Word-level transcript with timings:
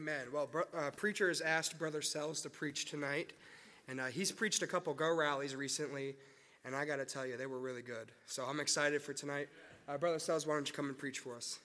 Amen. 0.00 0.28
Well, 0.32 0.48
uh, 0.74 0.90
preacher 0.96 1.28
has 1.28 1.42
asked 1.42 1.78
Brother 1.78 2.00
Sells 2.00 2.40
to 2.40 2.48
preach 2.48 2.86
tonight, 2.86 3.34
and 3.86 4.00
uh, 4.00 4.06
he's 4.06 4.32
preached 4.32 4.62
a 4.62 4.66
couple 4.66 4.94
Go 4.94 5.14
rallies 5.14 5.54
recently, 5.54 6.16
and 6.64 6.74
I 6.74 6.86
got 6.86 6.96
to 6.96 7.04
tell 7.04 7.26
you, 7.26 7.36
they 7.36 7.44
were 7.44 7.58
really 7.58 7.82
good. 7.82 8.10
So 8.24 8.46
I'm 8.46 8.60
excited 8.60 9.02
for 9.02 9.12
tonight. 9.12 9.48
Uh, 9.86 9.98
Brother 9.98 10.18
Sells, 10.18 10.46
why 10.46 10.54
don't 10.54 10.66
you 10.66 10.72
come 10.72 10.86
and 10.86 10.96
preach 10.96 11.18
for 11.18 11.36
us? 11.36 11.58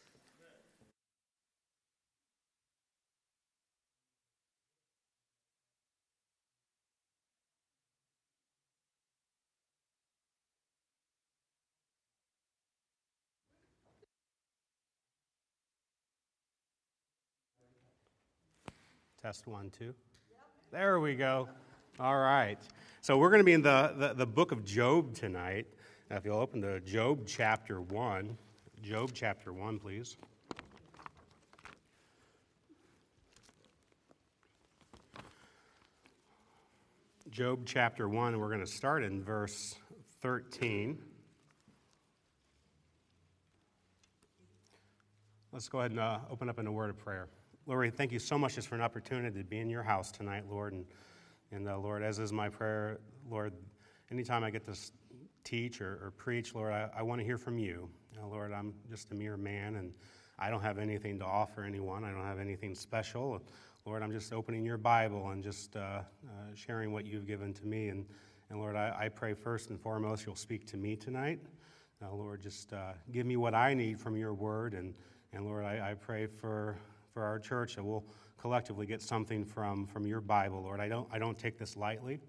Test 19.26 19.48
one, 19.48 19.72
two. 19.72 19.96
There 20.72 21.00
we 21.00 21.16
go. 21.16 21.50
All 22.00 22.16
right. 22.16 22.60
So 23.02 23.18
we're 23.18 23.30
going 23.30 23.40
to 23.40 23.44
be 23.44 23.54
in 23.54 23.64
the, 23.64 23.92
the, 23.98 24.14
the 24.14 24.26
book 24.28 24.52
of 24.52 24.64
Job 24.64 25.16
tonight. 25.16 25.66
Now, 26.12 26.18
if 26.18 26.26
you'll 26.26 26.38
open 26.38 26.62
to 26.62 26.80
Job 26.82 27.26
chapter 27.26 27.82
1. 27.82 28.38
Job 28.84 29.10
chapter 29.16 29.52
1, 29.52 29.80
please. 29.80 30.16
Job 37.32 37.62
chapter 37.66 38.08
1, 38.08 38.40
we're 38.40 38.50
going 38.50 38.60
to 38.60 38.68
start 38.68 39.04
in 39.04 39.24
verse 39.24 39.74
13. 40.22 41.00
Let's 45.52 45.68
go 45.68 45.80
ahead 45.80 45.90
and 45.90 46.00
uh, 46.00 46.20
open 46.30 46.48
up 46.48 46.60
in 46.60 46.68
a 46.68 46.72
word 46.72 46.92
of 46.92 47.00
prayer. 47.00 47.28
Lord, 47.68 47.98
thank 47.98 48.12
you 48.12 48.20
so 48.20 48.38
much 48.38 48.56
just 48.56 48.68
for 48.68 48.76
an 48.76 48.82
opportunity 48.82 49.40
to 49.40 49.44
be 49.44 49.58
in 49.58 49.72
your 49.72 49.82
house 49.82 50.12
tonight, 50.12 50.44
Lord. 50.48 50.74
And, 50.74 50.86
and 51.52 51.68
uh, 51.68 51.80
Lord, 51.80 52.04
as 52.04 52.20
is 52.20 52.32
my 52.32 52.48
prayer, 52.48 53.00
Lord, 53.28 53.54
anytime 54.12 54.44
I 54.44 54.52
get 54.52 54.66
to 54.66 54.80
teach 55.44 55.82
or, 55.82 56.00
or 56.04 56.14
preach, 56.16 56.54
Lord, 56.54 56.74
I, 56.74 56.90
I 56.96 57.02
want 57.02 57.22
to 57.22 57.26
hear 57.26 57.40
from 57.40 57.58
you. 57.58 57.90
Uh, 58.22 58.28
Lord, 58.28 58.54
I'm 58.54 58.76
just 58.88 59.10
a 59.10 59.16
mere 59.16 59.36
man 59.36 59.78
and 59.78 59.94
I 60.38 60.52
don't 60.52 60.62
have 60.62 60.78
anything 60.78 61.18
to 61.20 61.26
offer 61.26 61.64
anyone. 61.64 62.04
I 62.04 62.12
don't 62.12 62.26
have 62.26 62.40
anything 62.40 62.76
special. 62.76 63.42
Lord, 63.84 64.04
I'm 64.04 64.12
just 64.12 64.32
opening 64.32 64.64
your 64.64 64.78
Bible 64.78 65.30
and 65.30 65.44
just 65.44 65.76
uh, 65.76 65.80
uh, 65.80 66.02
sharing 66.54 66.92
what 66.92 67.06
you've 67.06 67.26
given 67.26 67.52
to 67.56 67.66
me. 67.66 67.90
And, 67.90 68.06
and 68.52 68.60
Lord, 68.60 68.76
I, 68.76 68.96
I 68.96 69.10
pray 69.10 69.34
first 69.34 69.72
and 69.72 69.82
foremost 69.82 70.24
you'll 70.24 70.36
speak 70.36 70.68
to 70.68 70.78
me 70.78 70.96
tonight. 70.96 71.40
Uh, 72.00 72.14
Lord, 72.14 72.44
just 72.44 72.74
uh, 72.74 72.92
give 73.12 73.26
me 73.26 73.38
what 73.38 73.56
I 73.56 73.74
need 73.74 74.00
from 74.00 74.16
your 74.16 74.36
word. 74.36 74.76
And, 74.76 74.94
and 75.34 75.46
Lord, 75.46 75.66
I, 75.66 75.92
I 75.92 75.94
pray 75.96 76.28
for, 76.28 76.78
for 77.16 77.24
our 77.24 77.40
church 77.40 77.76
that 77.78 77.84
we'll 77.84 78.04
collectively 78.38 78.86
get 78.86 79.02
something 79.02 79.46
from, 79.46 79.88
from 79.88 80.06
your 80.06 80.20
Bible, 80.20 80.62
Lord. 80.62 80.82
I 80.82 80.90
don't, 80.90 81.08
I 81.14 81.18
don't 81.18 81.40
take 81.40 81.58
this 81.58 81.78
lightly. 81.78 82.20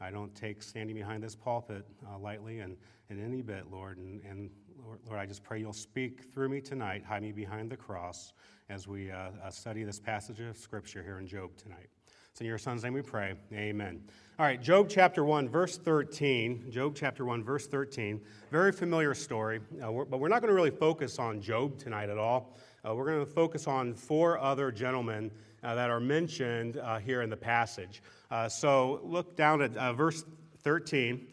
I 0.00 0.12
don't 0.12 0.32
take 0.36 0.62
standing 0.62 0.94
behind 0.94 1.20
this 1.20 1.34
pulpit 1.34 1.84
uh, 2.08 2.16
lightly 2.16 2.60
and 2.60 2.76
in 3.10 3.22
any 3.22 3.42
bit, 3.42 3.64
Lord. 3.72 3.98
And, 3.98 4.22
and 4.22 4.48
Lord, 4.86 5.00
Lord, 5.04 5.18
I 5.18 5.26
just 5.26 5.42
pray 5.42 5.58
you'll 5.58 5.72
speak 5.72 6.32
through 6.32 6.48
me 6.48 6.60
tonight, 6.60 7.04
hide 7.04 7.22
me 7.22 7.32
behind 7.32 7.70
the 7.70 7.76
cross 7.76 8.32
as 8.68 8.86
we 8.86 9.10
uh, 9.10 9.30
uh, 9.44 9.50
study 9.50 9.82
this 9.82 9.98
passage 9.98 10.38
of 10.38 10.56
Scripture 10.56 11.02
here 11.02 11.18
in 11.18 11.26
Job 11.26 11.56
tonight. 11.56 11.88
So 12.34 12.42
in 12.42 12.46
your 12.46 12.58
son's 12.58 12.84
name 12.84 12.92
we 12.92 13.02
pray. 13.02 13.34
Amen. 13.52 14.00
All 14.38 14.46
right, 14.46 14.62
Job 14.62 14.88
chapter 14.88 15.24
1, 15.24 15.48
verse 15.48 15.76
13. 15.76 16.70
Job 16.70 16.94
chapter 16.94 17.24
1, 17.24 17.42
verse 17.42 17.66
13. 17.66 18.20
Very 18.52 18.70
familiar 18.70 19.12
story, 19.12 19.60
uh, 19.84 19.90
we're, 19.90 20.04
but 20.04 20.20
we're 20.20 20.28
not 20.28 20.40
going 20.40 20.50
to 20.50 20.54
really 20.54 20.70
focus 20.70 21.18
on 21.18 21.40
Job 21.40 21.76
tonight 21.78 22.08
at 22.08 22.16
all. 22.16 22.56
Uh, 22.86 22.94
we're 22.94 23.04
going 23.04 23.20
to 23.20 23.30
focus 23.30 23.66
on 23.66 23.92
four 23.92 24.38
other 24.38 24.72
gentlemen 24.72 25.30
uh, 25.62 25.74
that 25.74 25.90
are 25.90 26.00
mentioned 26.00 26.78
uh, 26.78 26.98
here 26.98 27.20
in 27.20 27.28
the 27.28 27.36
passage. 27.36 28.02
Uh, 28.30 28.48
so 28.48 29.00
look 29.04 29.36
down 29.36 29.60
at 29.60 29.76
uh, 29.76 29.92
verse 29.92 30.24
13. 30.62 31.26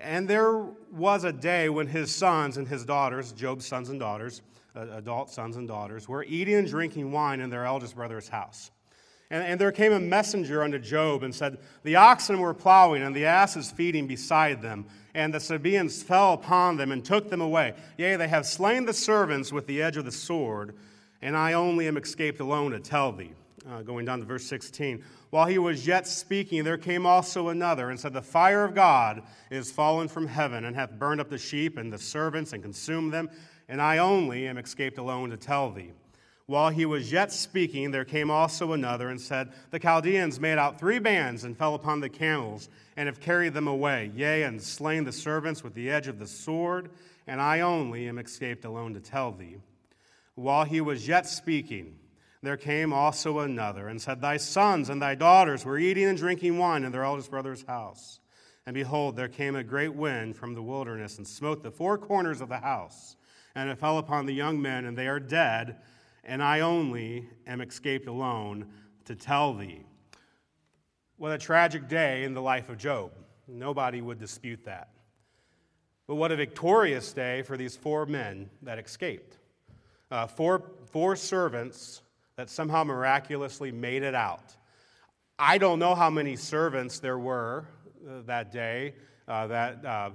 And 0.00 0.26
there 0.28 0.58
was 0.92 1.24
a 1.24 1.32
day 1.32 1.68
when 1.68 1.86
his 1.86 2.14
sons 2.14 2.56
and 2.56 2.66
his 2.66 2.84
daughters, 2.84 3.32
Job's 3.32 3.66
sons 3.66 3.90
and 3.90 4.00
daughters, 4.00 4.42
adult 4.74 5.30
sons 5.30 5.56
and 5.56 5.66
daughters, 5.66 6.08
were 6.08 6.24
eating 6.24 6.54
and 6.54 6.68
drinking 6.68 7.12
wine 7.12 7.40
in 7.40 7.48
their 7.48 7.64
eldest 7.64 7.96
brother's 7.96 8.28
house. 8.28 8.70
And, 9.30 9.42
and 9.42 9.60
there 9.60 9.72
came 9.72 9.92
a 9.92 10.00
messenger 10.00 10.62
unto 10.62 10.78
Job 10.78 11.22
and 11.22 11.34
said, 11.34 11.58
The 11.82 11.96
oxen 11.96 12.40
were 12.40 12.54
plowing, 12.54 13.02
and 13.02 13.14
the 13.14 13.26
asses 13.26 13.70
feeding 13.70 14.06
beside 14.06 14.62
them. 14.62 14.86
And 15.14 15.32
the 15.32 15.40
Sabaeans 15.40 16.02
fell 16.02 16.34
upon 16.34 16.76
them 16.76 16.92
and 16.92 17.04
took 17.04 17.30
them 17.30 17.40
away. 17.40 17.74
Yea, 17.96 18.16
they 18.16 18.28
have 18.28 18.46
slain 18.46 18.84
the 18.84 18.92
servants 18.92 19.52
with 19.52 19.66
the 19.66 19.82
edge 19.82 19.96
of 19.96 20.04
the 20.04 20.12
sword, 20.12 20.76
and 21.22 21.36
I 21.36 21.54
only 21.54 21.88
am 21.88 21.96
escaped 21.96 22.40
alone 22.40 22.72
to 22.72 22.80
tell 22.80 23.12
thee. 23.12 23.32
Uh, 23.68 23.82
going 23.82 24.04
down 24.04 24.20
to 24.20 24.24
verse 24.24 24.46
16. 24.46 25.02
While 25.30 25.46
he 25.46 25.58
was 25.58 25.88
yet 25.88 26.06
speaking, 26.06 26.62
there 26.62 26.78
came 26.78 27.04
also 27.04 27.48
another 27.48 27.90
and 27.90 27.98
said, 27.98 28.12
The 28.12 28.22
fire 28.22 28.64
of 28.64 28.76
God 28.76 29.24
is 29.50 29.72
fallen 29.72 30.06
from 30.06 30.28
heaven 30.28 30.64
and 30.64 30.76
hath 30.76 30.92
burned 30.92 31.20
up 31.20 31.30
the 31.30 31.38
sheep 31.38 31.76
and 31.76 31.92
the 31.92 31.98
servants 31.98 32.52
and 32.52 32.62
consumed 32.62 33.12
them, 33.12 33.28
and 33.68 33.82
I 33.82 33.98
only 33.98 34.46
am 34.46 34.56
escaped 34.56 34.98
alone 34.98 35.30
to 35.30 35.36
tell 35.36 35.72
thee. 35.72 35.90
While 36.48 36.70
he 36.70 36.86
was 36.86 37.10
yet 37.10 37.32
speaking, 37.32 37.90
there 37.90 38.04
came 38.04 38.30
also 38.30 38.72
another 38.72 39.08
and 39.08 39.20
said, 39.20 39.52
The 39.70 39.80
Chaldeans 39.80 40.38
made 40.38 40.58
out 40.58 40.78
three 40.78 41.00
bands 41.00 41.42
and 41.42 41.58
fell 41.58 41.74
upon 41.74 42.00
the 42.00 42.08
camels 42.08 42.68
and 42.96 43.08
have 43.08 43.18
carried 43.18 43.52
them 43.52 43.66
away, 43.66 44.12
yea, 44.14 44.44
and 44.44 44.62
slain 44.62 45.02
the 45.02 45.12
servants 45.12 45.64
with 45.64 45.74
the 45.74 45.90
edge 45.90 46.06
of 46.06 46.20
the 46.20 46.26
sword, 46.26 46.90
and 47.26 47.40
I 47.40 47.60
only 47.60 48.08
am 48.08 48.18
escaped 48.18 48.64
alone 48.64 48.94
to 48.94 49.00
tell 49.00 49.32
thee. 49.32 49.56
While 50.36 50.64
he 50.64 50.80
was 50.80 51.08
yet 51.08 51.26
speaking, 51.26 51.98
there 52.42 52.56
came 52.56 52.92
also 52.92 53.40
another 53.40 53.88
and 53.88 54.00
said, 54.00 54.20
Thy 54.20 54.36
sons 54.36 54.88
and 54.88 55.02
thy 55.02 55.16
daughters 55.16 55.64
were 55.64 55.78
eating 55.78 56.04
and 56.04 56.16
drinking 56.16 56.58
wine 56.58 56.84
in 56.84 56.92
their 56.92 57.02
eldest 57.02 57.30
brother's 57.30 57.64
house. 57.64 58.20
And 58.66 58.74
behold, 58.74 59.16
there 59.16 59.28
came 59.28 59.56
a 59.56 59.64
great 59.64 59.94
wind 59.94 60.36
from 60.36 60.54
the 60.54 60.62
wilderness 60.62 61.18
and 61.18 61.26
smote 61.26 61.64
the 61.64 61.72
four 61.72 61.98
corners 61.98 62.40
of 62.40 62.48
the 62.48 62.58
house. 62.58 63.16
And 63.56 63.68
it 63.68 63.78
fell 63.78 63.98
upon 63.98 64.26
the 64.26 64.34
young 64.34 64.62
men, 64.62 64.84
and 64.84 64.96
they 64.96 65.08
are 65.08 65.18
dead, 65.18 65.76
and 66.26 66.42
I 66.42 66.60
only 66.60 67.28
am 67.46 67.60
escaped 67.60 68.08
alone 68.08 68.66
to 69.04 69.14
tell 69.14 69.54
thee. 69.54 69.86
What 71.16 71.32
a 71.32 71.38
tragic 71.38 71.88
day 71.88 72.24
in 72.24 72.34
the 72.34 72.42
life 72.42 72.68
of 72.68 72.76
Job. 72.76 73.12
Nobody 73.48 74.02
would 74.02 74.18
dispute 74.18 74.64
that. 74.64 74.90
But 76.06 76.16
what 76.16 76.32
a 76.32 76.36
victorious 76.36 77.12
day 77.12 77.42
for 77.42 77.56
these 77.56 77.76
four 77.76 78.06
men 78.06 78.50
that 78.62 78.78
escaped. 78.78 79.38
Uh, 80.10 80.26
four, 80.26 80.64
four 80.90 81.16
servants 81.16 82.02
that 82.36 82.50
somehow 82.50 82.84
miraculously 82.84 83.72
made 83.72 84.02
it 84.02 84.14
out. 84.14 84.54
I 85.38 85.58
don't 85.58 85.78
know 85.78 85.94
how 85.94 86.10
many 86.10 86.36
servants 86.36 86.98
there 86.98 87.18
were 87.18 87.66
uh, 88.08 88.22
that 88.26 88.52
day 88.52 88.94
uh, 89.28 89.46
that 89.46 89.84
uh, 89.84 90.10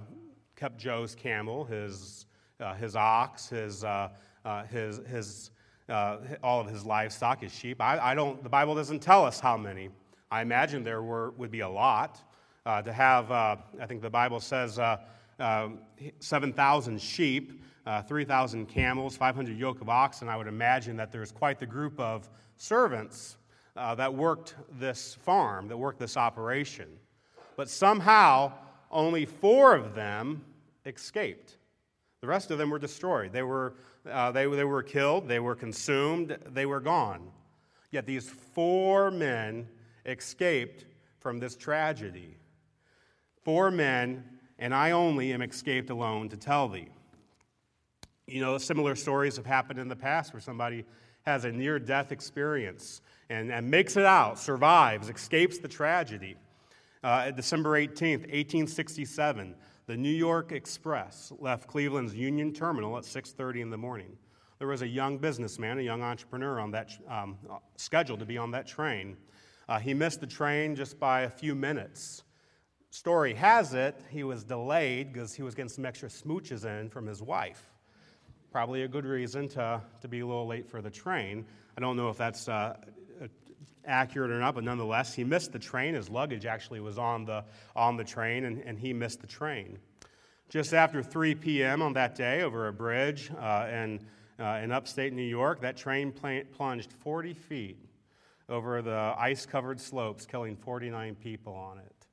kept 0.56 0.78
Job's 0.78 1.16
camel, 1.16 1.66
his, 1.66 2.26
uh, 2.60 2.74
his 2.74 2.96
ox, 2.96 3.50
his, 3.50 3.84
uh, 3.84 4.10
his, 4.70 5.02
his, 5.10 5.52
uh, 5.92 6.18
all 6.42 6.62
of 6.62 6.68
his 6.68 6.86
livestock, 6.86 7.42
his 7.42 7.54
sheep. 7.54 7.82
I, 7.82 8.00
I, 8.00 8.16
don't, 8.16 8.42
the 8.42 8.50
Bible 8.50 8.74
doesn't 8.74 9.02
tell 9.02 9.26
us 9.26 9.40
how 9.40 9.58
many. 9.58 9.90
I 10.32 10.42
imagine 10.42 10.84
there 10.84 11.04
were, 11.04 11.32
would 11.32 11.52
be 11.52 11.60
a 11.60 11.70
lot. 11.70 12.20
Uh, 12.66 12.82
to 12.82 12.94
have, 12.94 13.32
uh, 13.32 13.56
I 13.80 13.86
think 13.88 14.02
the 14.02 14.10
Bible 14.10 14.40
says, 14.40 14.80
7,000 16.20 17.02
sheep, 17.02 17.64
3,000 18.08 18.66
camels, 18.68 19.18
500 19.18 19.58
yoke 19.58 19.82
of 19.82 19.90
oxen. 19.90 20.30
I 20.30 20.38
would 20.38 20.48
imagine 20.48 20.96
that 20.98 21.12
there's 21.12 21.32
quite 21.32 21.60
the 21.60 21.66
group 21.66 22.00
of 22.00 22.30
servants 22.58 23.38
that 23.76 24.14
worked 24.14 24.56
this 24.80 25.16
farm, 25.24 25.68
that 25.68 25.78
worked 25.78 26.00
this 26.00 26.18
operation. 26.18 26.88
But 27.56 27.68
somehow, 27.68 28.54
only 28.92 29.26
four 29.26 29.76
of 29.76 29.96
them 29.96 30.44
escaped. 30.86 31.58
The 32.22 32.28
rest 32.28 32.52
of 32.52 32.60
them 32.60 32.70
were 32.70 32.80
destroyed. 32.80 33.34
They 33.34 33.42
were, 33.42 33.74
uh, 34.10 34.32
they, 34.32 34.46
they 34.48 34.64
were 34.64 34.84
killed, 34.84 35.28
they 35.28 35.40
were 35.40 35.56
consumed, 35.56 36.38
they 36.48 36.66
were 36.66 36.80
gone. 36.80 37.32
Yet 37.92 38.06
these 38.06 38.30
four 38.30 39.12
men 39.12 39.68
escaped 40.06 40.86
from 41.20 41.40
this 41.40 41.56
tragedy. 41.56 42.36
Four 43.44 43.72
men, 43.72 44.24
and 44.60 44.74
I 44.74 44.92
only 44.92 45.34
am 45.34 45.42
escaped 45.42 45.90
alone 45.90 46.30
to 46.30 46.38
tell 46.38 46.68
thee. 46.68 46.88
You 48.28 48.42
know, 48.42 48.58
similar 48.58 48.96
stories 48.96 49.36
have 49.36 49.46
happened 49.46 49.80
in 49.80 49.88
the 49.88 49.96
past 49.96 50.34
where 50.34 50.42
somebody 50.42 50.86
has 51.24 51.46
a 51.46 51.52
near 51.52 51.80
death 51.80 52.12
experience 52.12 53.02
and, 53.30 53.52
and 53.52 53.70
makes 53.70 53.98
it 53.98 54.06
out, 54.06 54.40
survives, 54.40 55.10
escapes 55.10 55.58
the 55.58 55.68
tragedy. 55.68 56.36
Uh, 57.04 57.32
December 57.32 57.72
18th, 57.72 58.22
1867, 58.30 59.56
the 59.92 59.98
New 59.98 60.08
York 60.08 60.54
Express 60.54 61.34
left 61.38 61.68
Cleveland's 61.68 62.16
Union 62.16 62.54
Terminal 62.54 62.98
at 62.98 63.04
6:30 63.04 63.60
in 63.60 63.70
the 63.72 63.78
morning. 63.78 64.18
There 64.58 64.70
was 64.70 64.84
a 64.84 64.88
young 64.88 65.18
businessman, 65.18 65.80
a 65.80 65.82
young 65.82 66.02
entrepreneur 66.02 66.62
on 66.62 66.72
that 66.72 66.92
um, 67.10 67.38
scheduled 67.76 68.20
to 68.22 68.26
be 68.26 68.38
on 68.38 68.52
that 68.52 68.66
train. 68.66 69.18
Uh, 69.68 69.80
he 69.80 69.94
missed 69.94 70.22
the 70.22 70.28
train 70.28 70.78
just 70.78 70.98
by 70.98 71.24
a 71.24 71.30
few 71.30 71.56
minutes. 71.56 72.24
Story 72.90 73.34
has 73.34 73.74
it 73.74 74.00
he 74.10 74.24
was 74.24 74.46
delayed 74.46 75.12
because 75.12 75.34
he 75.34 75.44
was 75.44 75.56
getting 75.56 75.68
some 75.68 75.86
extra 75.86 76.08
smooches 76.08 76.64
in 76.64 76.90
from 76.90 77.06
his 77.06 77.22
wife. 77.22 77.70
Probably 78.50 78.84
a 78.84 78.88
good 78.88 79.06
reason 79.06 79.50
to, 79.50 79.82
to 80.00 80.08
be 80.08 80.22
a 80.22 80.26
little 80.26 80.48
late 80.48 80.70
for 80.70 80.82
the 80.82 80.90
train. 80.90 81.46
I 81.76 81.82
don't 81.82 81.98
know 81.98 82.08
if 82.08 82.18
that's 82.18 82.48
uh, 82.48 82.78
accurate 83.86 84.32
or 84.32 84.40
not, 84.40 84.56
but 84.56 84.64
nonetheless, 84.64 85.14
he 85.14 85.24
missed 85.24 85.52
the 85.52 85.60
train. 85.60 85.94
His 85.94 86.10
luggage 86.10 86.46
actually 86.46 86.80
was 86.80 86.98
on 86.98 87.26
the, 87.26 87.44
on 87.76 87.98
the 87.98 88.04
train, 88.04 88.46
and, 88.46 88.62
and 88.62 88.80
he 88.80 88.94
missed 88.94 89.22
the 89.22 89.28
train. 89.28 89.80
Just 90.52 90.74
after 90.74 91.02
3 91.02 91.36
p.m. 91.36 91.82
on 91.82 91.94
that 91.94 92.14
day, 92.14 92.42
over 92.42 92.68
a 92.68 92.74
bridge 92.74 93.32
uh, 93.40 93.70
in, 93.72 94.02
uh, 94.38 94.60
in 94.62 94.74
upstate 94.74 95.14
New 95.14 95.22
York, 95.22 95.62
that 95.62 95.78
train 95.78 96.12
pl- 96.12 96.42
plunged 96.52 96.92
40 96.92 97.34
feet 97.34 97.78
over 98.50 98.82
the 98.82 99.16
ice 99.18 99.46
covered 99.46 99.80
slopes, 99.80 100.26
killing 100.26 100.58
49 100.58 101.16
people 101.16 101.54
on 101.54 101.78
it. 101.78 102.06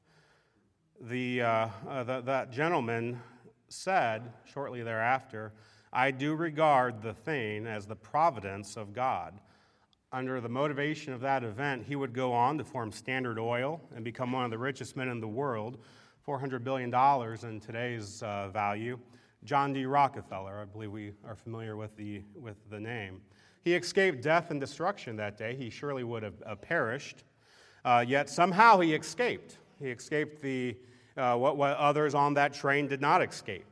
The, 1.01 1.43
uh, 1.43 1.69
uh, 1.89 2.05
the, 2.05 2.21
that 2.21 2.53
gentleman 2.53 3.21
said 3.71 4.33
shortly 4.45 4.85
thereafter, 4.85 5.53
I 5.93 6.13
do 6.13 6.37
regard 6.37 7.03
the 7.03 7.15
thing 7.15 7.67
as 7.67 7.87
the 7.87 7.97
providence 7.97 8.77
of 8.77 8.93
God 8.93 9.41
under 10.13 10.41
the 10.41 10.49
motivation 10.49 11.13
of 11.13 11.21
that 11.23 11.43
event, 11.43 11.85
he 11.87 11.97
would 11.97 12.15
go 12.15 12.33
on 12.33 12.57
to 12.59 12.65
form 12.65 12.93
Standard 12.93 13.39
Oil 13.39 13.81
and 13.95 14.05
become 14.05 14.33
one 14.33 14.45
of 14.45 14.51
the 14.51 14.59
richest 14.59 14.97
men 14.97 15.09
in 15.09 15.21
the 15.21 15.29
world, 15.29 15.79
$400 16.29 16.63
billion 16.63 16.95
in 17.43 17.59
today's 17.59 18.23
uh, 18.23 18.51
value. 18.51 18.99
John 19.45 19.73
D. 19.73 19.87
Rockefeller, 19.87 20.61
I 20.61 20.67
believe 20.67 20.93
we 20.93 21.13
are 21.27 21.35
familiar 21.35 21.75
with 21.75 21.97
the, 21.97 22.21
with 22.35 22.57
the 22.69 22.79
name. 22.79 23.23
He 23.65 23.75
escaped 23.75 24.23
death 24.23 24.51
and 24.51 24.61
destruction 24.61 25.17
that 25.17 25.39
day. 25.39 25.57
He 25.57 25.71
surely 25.71 26.05
would 26.05 26.23
have 26.23 26.35
uh, 26.45 26.55
perished, 26.57 27.25
uh, 27.83 28.05
yet 28.07 28.29
somehow 28.29 28.79
he 28.79 28.93
escaped. 28.93 29.57
He 29.81 29.89
escaped 29.89 30.43
the, 30.43 30.77
uh, 31.17 31.37
what, 31.37 31.57
what 31.57 31.79
others 31.79 32.15
on 32.15 32.35
that 32.35 32.53
train 32.53 32.89
did 32.89 33.01
not 33.01 33.23
escape. 33.23 33.65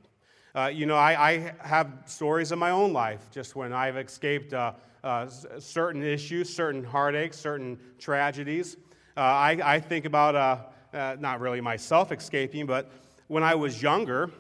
Uh, 0.54 0.68
you 0.68 0.86
know, 0.86 0.96
I, 0.96 1.30
I, 1.30 1.54
have 1.58 2.04
stories 2.06 2.52
in 2.52 2.58
my 2.58 2.70
own 2.70 2.94
life 2.94 3.30
just 3.30 3.54
when 3.54 3.74
I've 3.74 3.98
escaped 3.98 4.54
uh, 4.54 4.72
uh, 5.04 5.28
certain 5.58 6.02
issues, 6.02 6.48
certain 6.48 6.82
heartaches, 6.82 7.38
certain 7.38 7.78
tragedies. 7.98 8.78
Uh, 9.14 9.20
I, 9.20 9.58
I, 9.62 9.80
think 9.80 10.06
about, 10.06 10.72
uh, 10.96 10.98
uh, 10.98 11.16
not 11.20 11.40
really 11.40 11.60
myself 11.60 12.10
escaping, 12.10 12.66
but 12.66 12.90
when 13.28 13.42
I 13.42 13.54
was 13.54 13.82
younger, 13.82 14.30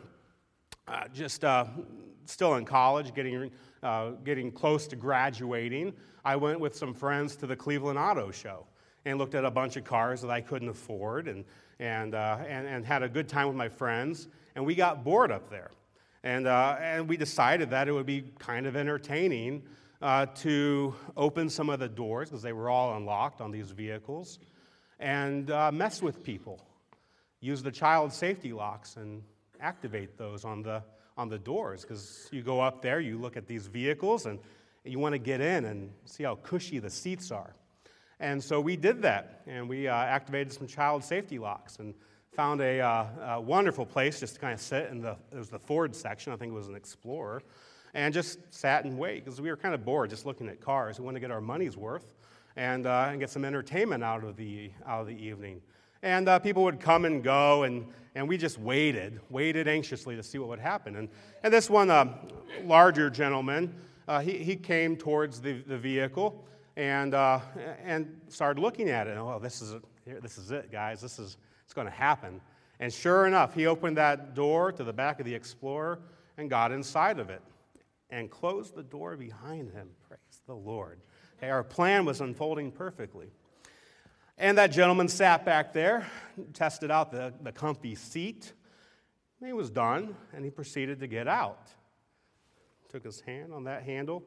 uh, 0.88 1.08
just 1.12 1.44
still 2.24 2.54
in 2.54 2.64
college, 2.64 3.14
getting, 3.14 3.50
getting 4.24 4.50
close 4.50 4.86
to 4.88 4.96
graduating, 4.96 5.92
I 6.24 6.36
went 6.36 6.58
with 6.58 6.74
some 6.74 6.94
friends 6.94 7.36
to 7.36 7.46
the 7.46 7.56
Cleveland 7.56 7.98
Auto 7.98 8.30
Show 8.30 8.66
and 9.04 9.18
looked 9.18 9.34
at 9.34 9.44
a 9.44 9.50
bunch 9.50 9.76
of 9.76 9.84
cars 9.84 10.20
that 10.22 10.30
I 10.30 10.40
couldn't 10.40 10.68
afford 10.68 11.28
and, 11.28 11.44
and, 11.78 12.14
and, 12.14 12.66
and 12.66 12.84
had 12.84 13.02
a 13.02 13.08
good 13.08 13.28
time 13.28 13.48
with 13.48 13.56
my 13.56 13.68
friends. 13.68 14.28
And 14.54 14.64
we 14.64 14.74
got 14.74 15.04
bored 15.04 15.30
up 15.30 15.50
there. 15.50 15.70
And, 16.24 16.48
and 16.48 17.08
we 17.08 17.16
decided 17.16 17.70
that 17.70 17.86
it 17.86 17.92
would 17.92 18.06
be 18.06 18.24
kind 18.38 18.66
of 18.66 18.76
entertaining 18.76 19.62
uh, 20.02 20.26
to 20.26 20.94
open 21.16 21.48
some 21.48 21.70
of 21.70 21.78
the 21.78 21.88
doors 21.88 22.30
because 22.30 22.42
they 22.42 22.52
were 22.52 22.68
all 22.68 22.96
unlocked 22.96 23.40
on 23.40 23.50
these 23.50 23.70
vehicles 23.70 24.38
and 24.98 25.50
uh, 25.50 25.70
mess 25.72 26.02
with 26.02 26.22
people. 26.22 26.60
Use 27.40 27.62
the 27.62 27.70
child 27.70 28.12
safety 28.12 28.52
locks 28.52 28.96
and 28.96 29.22
activate 29.60 30.16
those 30.16 30.44
on 30.44 30.62
the, 30.62 30.82
on 31.16 31.28
the 31.28 31.38
doors 31.38 31.82
because 31.82 32.28
you 32.32 32.42
go 32.42 32.60
up 32.60 32.82
there, 32.82 33.00
you 33.00 33.18
look 33.18 33.36
at 33.36 33.46
these 33.46 33.66
vehicles, 33.66 34.26
and 34.26 34.38
you 34.84 34.98
want 34.98 35.12
to 35.12 35.18
get 35.18 35.40
in 35.40 35.64
and 35.64 35.90
see 36.04 36.24
how 36.24 36.36
cushy 36.36 36.78
the 36.78 36.90
seats 36.90 37.30
are. 37.30 37.54
And 38.18 38.42
so 38.42 38.60
we 38.60 38.76
did 38.76 39.02
that, 39.02 39.42
and 39.46 39.68
we 39.68 39.88
uh, 39.88 39.94
activated 39.94 40.52
some 40.52 40.66
child 40.66 41.04
safety 41.04 41.38
locks 41.38 41.76
and 41.78 41.94
found 42.32 42.60
a, 42.60 42.80
uh, 42.80 43.06
a, 43.34 43.40
wonderful 43.40 43.84
place 43.84 44.20
just 44.20 44.34
to 44.34 44.40
kind 44.40 44.54
of 44.54 44.60
sit 44.60 44.88
in 44.90 45.00
the, 45.00 45.16
it 45.32 45.36
was 45.36 45.50
the 45.50 45.58
Ford 45.58 45.94
section, 45.94 46.32
I 46.32 46.36
think 46.36 46.52
it 46.52 46.54
was 46.54 46.68
an 46.68 46.74
Explorer, 46.74 47.42
and 47.94 48.12
just 48.12 48.38
sat 48.52 48.84
and 48.84 48.98
wait 48.98 49.24
because 49.24 49.40
we 49.40 49.50
were 49.50 49.56
kind 49.56 49.74
of 49.74 49.84
bored 49.84 50.10
just 50.10 50.26
looking 50.26 50.48
at 50.48 50.60
cars. 50.60 50.98
We 50.98 51.04
wanted 51.04 51.16
to 51.16 51.20
get 51.20 51.30
our 51.30 51.40
money's 51.40 51.76
worth 51.76 52.14
and, 52.56 52.86
uh, 52.86 53.08
and 53.10 53.20
get 53.20 53.30
some 53.30 53.44
entertainment 53.44 54.02
out 54.02 54.24
of 54.24 54.36
the, 54.36 54.70
out 54.86 55.02
of 55.02 55.06
the 55.06 55.16
evening. 55.16 55.60
And 56.02 56.28
uh, 56.28 56.38
people 56.38 56.64
would 56.64 56.80
come 56.80 57.04
and 57.04 57.22
go, 57.22 57.64
and, 57.64 57.86
and 58.14 58.28
we 58.28 58.36
just 58.36 58.58
waited, 58.58 59.20
waited 59.30 59.68
anxiously 59.68 60.16
to 60.16 60.22
see 60.22 60.38
what 60.38 60.48
would 60.48 60.58
happen. 60.58 60.96
And, 60.96 61.08
and 61.42 61.52
this 61.52 61.68
one 61.68 61.90
uh, 61.90 62.14
larger 62.64 63.10
gentleman, 63.10 63.74
uh, 64.08 64.20
he, 64.20 64.38
he 64.38 64.56
came 64.56 64.96
towards 64.96 65.40
the, 65.40 65.62
the 65.66 65.76
vehicle 65.76 66.44
and, 66.76 67.14
uh, 67.14 67.40
and 67.84 68.20
started 68.28 68.60
looking 68.60 68.88
at 68.88 69.06
it. 69.06 69.16
oh, 69.16 69.38
this 69.40 69.62
is, 69.62 69.72
it. 69.72 70.22
this 70.22 70.38
is 70.38 70.50
it, 70.50 70.70
guys. 70.70 71.00
This 71.00 71.18
is 71.18 71.36
it's 71.64 71.74
going 71.74 71.86
to 71.86 71.92
happen. 71.92 72.40
And 72.78 72.92
sure 72.92 73.26
enough, 73.26 73.54
he 73.54 73.66
opened 73.66 73.96
that 73.96 74.34
door 74.34 74.70
to 74.72 74.84
the 74.84 74.92
back 74.92 75.18
of 75.18 75.26
the 75.26 75.34
Explorer 75.34 75.98
and 76.36 76.48
got 76.48 76.70
inside 76.70 77.18
of 77.18 77.30
it 77.30 77.42
and 78.10 78.30
closed 78.30 78.74
the 78.76 78.82
door 78.82 79.16
behind 79.16 79.72
him. 79.72 79.88
Praise 80.08 80.40
the 80.46 80.54
Lord. 80.54 81.00
Okay, 81.38 81.50
our 81.50 81.62
plan 81.62 82.04
was 82.04 82.20
unfolding 82.20 82.72
perfectly. 82.72 83.28
And 84.38 84.58
that 84.58 84.68
gentleman 84.68 85.08
sat 85.08 85.44
back 85.44 85.72
there, 85.72 86.06
tested 86.52 86.90
out 86.90 87.10
the, 87.10 87.32
the 87.42 87.52
comfy 87.52 87.94
seat. 87.94 88.52
He 89.44 89.52
was 89.52 89.70
done, 89.70 90.16
and 90.32 90.44
he 90.44 90.50
proceeded 90.50 91.00
to 91.00 91.06
get 91.06 91.28
out. 91.28 91.68
Took 92.88 93.04
his 93.04 93.20
hand 93.20 93.52
on 93.52 93.64
that 93.64 93.82
handle, 93.82 94.22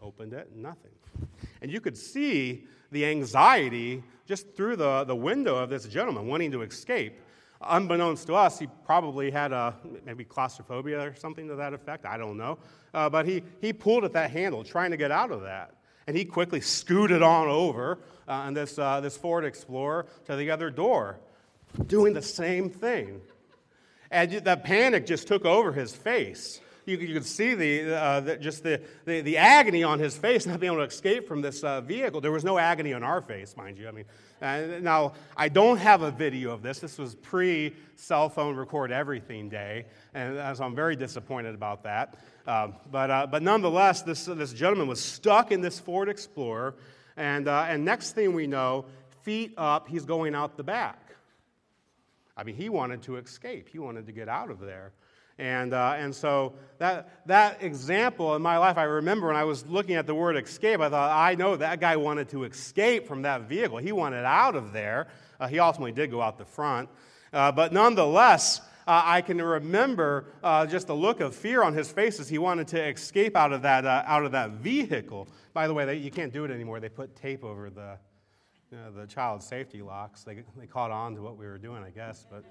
opened 0.00 0.32
it, 0.32 0.54
nothing. 0.54 0.92
And 1.60 1.70
you 1.70 1.80
could 1.80 1.96
see 1.96 2.66
the 2.90 3.04
anxiety 3.06 4.02
just 4.26 4.54
through 4.54 4.76
the, 4.76 5.04
the 5.04 5.16
window 5.16 5.56
of 5.56 5.68
this 5.68 5.86
gentleman 5.86 6.26
wanting 6.26 6.52
to 6.52 6.62
escape. 6.62 7.18
Unbeknownst 7.62 8.26
to 8.26 8.34
us, 8.34 8.58
he 8.58 8.68
probably 8.86 9.30
had 9.30 9.52
a, 9.52 9.74
maybe 10.06 10.24
claustrophobia 10.24 10.98
or 10.98 11.14
something 11.14 11.46
to 11.48 11.56
that 11.56 11.74
effect. 11.74 12.06
I 12.06 12.16
don't 12.16 12.38
know. 12.38 12.58
Uh, 12.94 13.10
but 13.10 13.26
he, 13.26 13.42
he 13.60 13.72
pulled 13.72 14.04
at 14.04 14.14
that 14.14 14.30
handle, 14.30 14.64
trying 14.64 14.90
to 14.92 14.96
get 14.96 15.10
out 15.10 15.30
of 15.30 15.42
that. 15.42 15.74
And 16.06 16.16
he 16.16 16.24
quickly 16.24 16.60
scooted 16.60 17.22
on 17.22 17.48
over 17.48 17.98
uh, 18.26 18.32
on 18.32 18.54
this, 18.54 18.78
uh, 18.78 19.00
this 19.00 19.16
Ford 19.16 19.44
Explorer 19.44 20.06
to 20.24 20.36
the 20.36 20.50
other 20.50 20.70
door, 20.70 21.18
doing 21.86 22.14
the 22.14 22.22
same 22.22 22.70
thing. 22.70 23.20
And 24.10 24.32
the 24.32 24.56
panic 24.56 25.06
just 25.06 25.28
took 25.28 25.44
over 25.44 25.72
his 25.72 25.94
face. 25.94 26.60
You, 26.86 26.96
you 26.96 27.14
could 27.14 27.26
see 27.26 27.54
the, 27.54 27.94
uh, 27.94 28.20
the 28.20 28.36
just 28.36 28.62
the, 28.62 28.80
the, 29.04 29.20
the, 29.20 29.36
agony 29.36 29.82
on 29.82 29.98
his 29.98 30.16
face, 30.16 30.46
not 30.46 30.60
being 30.60 30.72
able 30.72 30.82
to 30.82 30.88
escape 30.88 31.28
from 31.28 31.42
this 31.42 31.62
uh, 31.62 31.80
vehicle. 31.80 32.20
There 32.20 32.32
was 32.32 32.44
no 32.44 32.58
agony 32.58 32.92
on 32.92 33.02
our 33.02 33.20
face, 33.20 33.56
mind 33.56 33.78
you. 33.78 33.88
I 33.88 33.90
mean, 33.90 34.04
uh, 34.42 34.78
now, 34.80 35.12
I 35.36 35.48
don't 35.48 35.76
have 35.76 36.02
a 36.02 36.10
video 36.10 36.52
of 36.52 36.62
this. 36.62 36.78
This 36.78 36.98
was 36.98 37.14
pre 37.14 37.74
cell 37.96 38.28
phone 38.28 38.56
record 38.56 38.90
everything 38.90 39.48
day, 39.48 39.86
and 40.14 40.56
so 40.56 40.64
I'm 40.64 40.74
very 40.74 40.96
disappointed 40.96 41.54
about 41.54 41.82
that. 41.82 42.16
Uh, 42.46 42.68
but, 42.90 43.10
uh, 43.10 43.26
but 43.26 43.42
nonetheless, 43.42 44.02
this, 44.02 44.24
this 44.24 44.52
gentleman 44.52 44.88
was 44.88 45.00
stuck 45.00 45.52
in 45.52 45.60
this 45.60 45.78
Ford 45.78 46.08
Explorer, 46.08 46.74
and, 47.16 47.46
uh, 47.46 47.66
and 47.68 47.84
next 47.84 48.12
thing 48.12 48.34
we 48.34 48.46
know, 48.46 48.86
feet 49.22 49.54
up, 49.56 49.88
he's 49.88 50.04
going 50.04 50.34
out 50.34 50.56
the 50.56 50.64
back. 50.64 51.14
I 52.36 52.42
mean, 52.42 52.54
he 52.54 52.68
wanted 52.68 53.02
to 53.02 53.16
escape, 53.16 53.68
he 53.68 53.78
wanted 53.78 54.06
to 54.06 54.12
get 54.12 54.28
out 54.28 54.50
of 54.50 54.60
there. 54.60 54.92
And, 55.40 55.72
uh, 55.72 55.94
and 55.96 56.14
so 56.14 56.52
that, 56.76 57.08
that 57.24 57.62
example 57.62 58.36
in 58.36 58.42
my 58.42 58.58
life, 58.58 58.76
I 58.76 58.82
remember 58.82 59.28
when 59.28 59.36
I 59.36 59.44
was 59.44 59.64
looking 59.66 59.94
at 59.94 60.06
the 60.06 60.14
word 60.14 60.36
escape, 60.36 60.80
I 60.80 60.90
thought, 60.90 61.10
I 61.10 61.34
know 61.34 61.56
that 61.56 61.80
guy 61.80 61.96
wanted 61.96 62.28
to 62.28 62.44
escape 62.44 63.08
from 63.08 63.22
that 63.22 63.48
vehicle. 63.48 63.78
He 63.78 63.90
wanted 63.90 64.26
out 64.26 64.54
of 64.54 64.74
there. 64.74 65.08
Uh, 65.40 65.48
he 65.48 65.58
ultimately 65.58 65.92
did 65.92 66.10
go 66.10 66.20
out 66.20 66.36
the 66.36 66.44
front. 66.44 66.90
Uh, 67.32 67.50
but 67.52 67.72
nonetheless, 67.72 68.60
uh, 68.86 69.02
I 69.02 69.22
can 69.22 69.40
remember 69.40 70.26
uh, 70.44 70.66
just 70.66 70.88
the 70.88 70.94
look 70.94 71.20
of 71.20 71.34
fear 71.34 71.62
on 71.62 71.72
his 71.72 71.90
face 71.90 72.20
as 72.20 72.28
he 72.28 72.36
wanted 72.36 72.68
to 72.68 72.88
escape 72.88 73.34
out 73.34 73.54
of 73.54 73.62
that, 73.62 73.86
uh, 73.86 74.02
out 74.04 74.26
of 74.26 74.32
that 74.32 74.50
vehicle. 74.50 75.26
By 75.54 75.68
the 75.68 75.72
way, 75.72 75.86
they, 75.86 75.96
you 75.96 76.10
can't 76.10 76.34
do 76.34 76.44
it 76.44 76.50
anymore. 76.50 76.80
They 76.80 76.90
put 76.90 77.16
tape 77.16 77.44
over 77.44 77.70
the, 77.70 77.96
you 78.70 78.76
know, 78.76 78.92
the 78.92 79.06
child 79.06 79.42
safety 79.42 79.80
locks. 79.80 80.22
They, 80.22 80.42
they 80.58 80.66
caught 80.66 80.90
on 80.90 81.14
to 81.14 81.22
what 81.22 81.38
we 81.38 81.46
were 81.46 81.58
doing, 81.58 81.82
I 81.82 81.90
guess. 81.90 82.26
But 82.30 82.44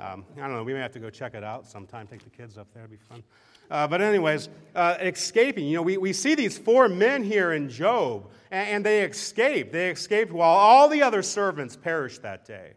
um, 0.00 0.24
I 0.36 0.40
don't 0.40 0.54
know. 0.54 0.64
We 0.64 0.72
may 0.72 0.80
have 0.80 0.92
to 0.92 0.98
go 0.98 1.10
check 1.10 1.34
it 1.34 1.44
out 1.44 1.66
sometime. 1.66 2.06
Take 2.06 2.24
the 2.24 2.30
kids 2.30 2.56
up 2.56 2.66
there. 2.72 2.84
It'd 2.84 2.98
be 2.98 3.04
fun. 3.08 3.22
Uh, 3.70 3.86
but, 3.86 4.00
anyways, 4.00 4.48
uh, 4.74 4.96
escaping. 5.00 5.66
You 5.66 5.76
know, 5.76 5.82
we, 5.82 5.96
we 5.96 6.12
see 6.12 6.34
these 6.34 6.58
four 6.58 6.88
men 6.88 7.22
here 7.22 7.52
in 7.52 7.68
Job, 7.68 8.30
and, 8.50 8.68
and 8.68 8.86
they 8.86 9.04
escaped. 9.04 9.72
They 9.72 9.90
escaped 9.90 10.32
while 10.32 10.56
all 10.56 10.88
the 10.88 11.02
other 11.02 11.22
servants 11.22 11.76
perished 11.76 12.22
that 12.22 12.44
day. 12.44 12.72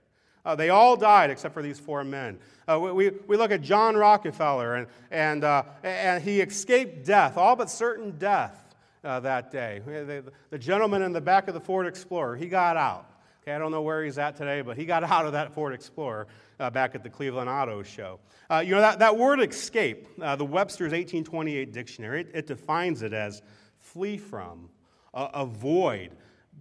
Uh, 0.46 0.56
they 0.56 0.70
all 0.70 0.98
died 0.98 1.30
except 1.30 1.54
for 1.54 1.64
these 1.64 1.80
four 1.80 2.04
men. 2.04 2.38
Uh, 2.68 2.80
we, 2.80 3.10
we 3.28 3.38
look 3.38 3.52
at 3.52 3.62
John 3.62 3.96
Rockefeller, 3.96 4.76
and, 4.76 4.88
and, 5.10 5.44
uh, 5.44 5.64
and 5.84 6.22
he 6.22 6.42
escaped 6.42 7.06
death, 7.06 7.38
all 7.38 7.56
but 7.56 7.70
certain 7.70 8.18
death 8.18 8.76
uh, 9.04 9.20
that 9.22 9.52
day. 9.52 9.82
The, 9.86 10.24
the, 10.50 10.58
gentleman 10.58 11.02
in 11.02 11.14
the 11.14 11.22
back 11.22 11.48
of 11.48 11.54
the 11.54 11.60
Ford 11.60 11.88
Explorer, 11.88 12.36
he 12.36 12.48
got 12.48 12.78
out. 12.78 13.10
Okay, 13.42 13.54
I 13.54 13.58
don't 13.58 13.72
know 13.72 13.82
where 13.82 14.04
he's 14.04 14.18
at 14.18 14.36
today, 14.36 14.62
but 14.62 14.78
he 14.78 14.86
got 14.86 15.04
out 15.12 15.26
of 15.26 15.34
that 15.34 15.54
Ford 15.54 15.74
Explorer 15.74 16.28
uh, 16.60 16.70
back 16.70 16.96
at 16.96 17.04
the 17.04 17.10
Cleveland 17.10 17.50
Auto 17.50 17.84
Show. 17.84 18.20
Uh, 18.50 18.64
you 18.66 18.72
know, 18.72 18.82
that, 18.82 19.00
that 19.00 19.18
word 19.18 19.42
escape, 19.42 20.08
the 20.18 20.46
Webster's 20.46 20.92
1828 20.92 21.72
dictionary, 21.72 22.22
it, 22.22 22.32
it 22.34 22.48
defines 22.48 23.02
it 23.02 23.14
as 23.14 23.42
flee 23.80 24.18
from, 24.18 24.70
avoid, 25.14 26.12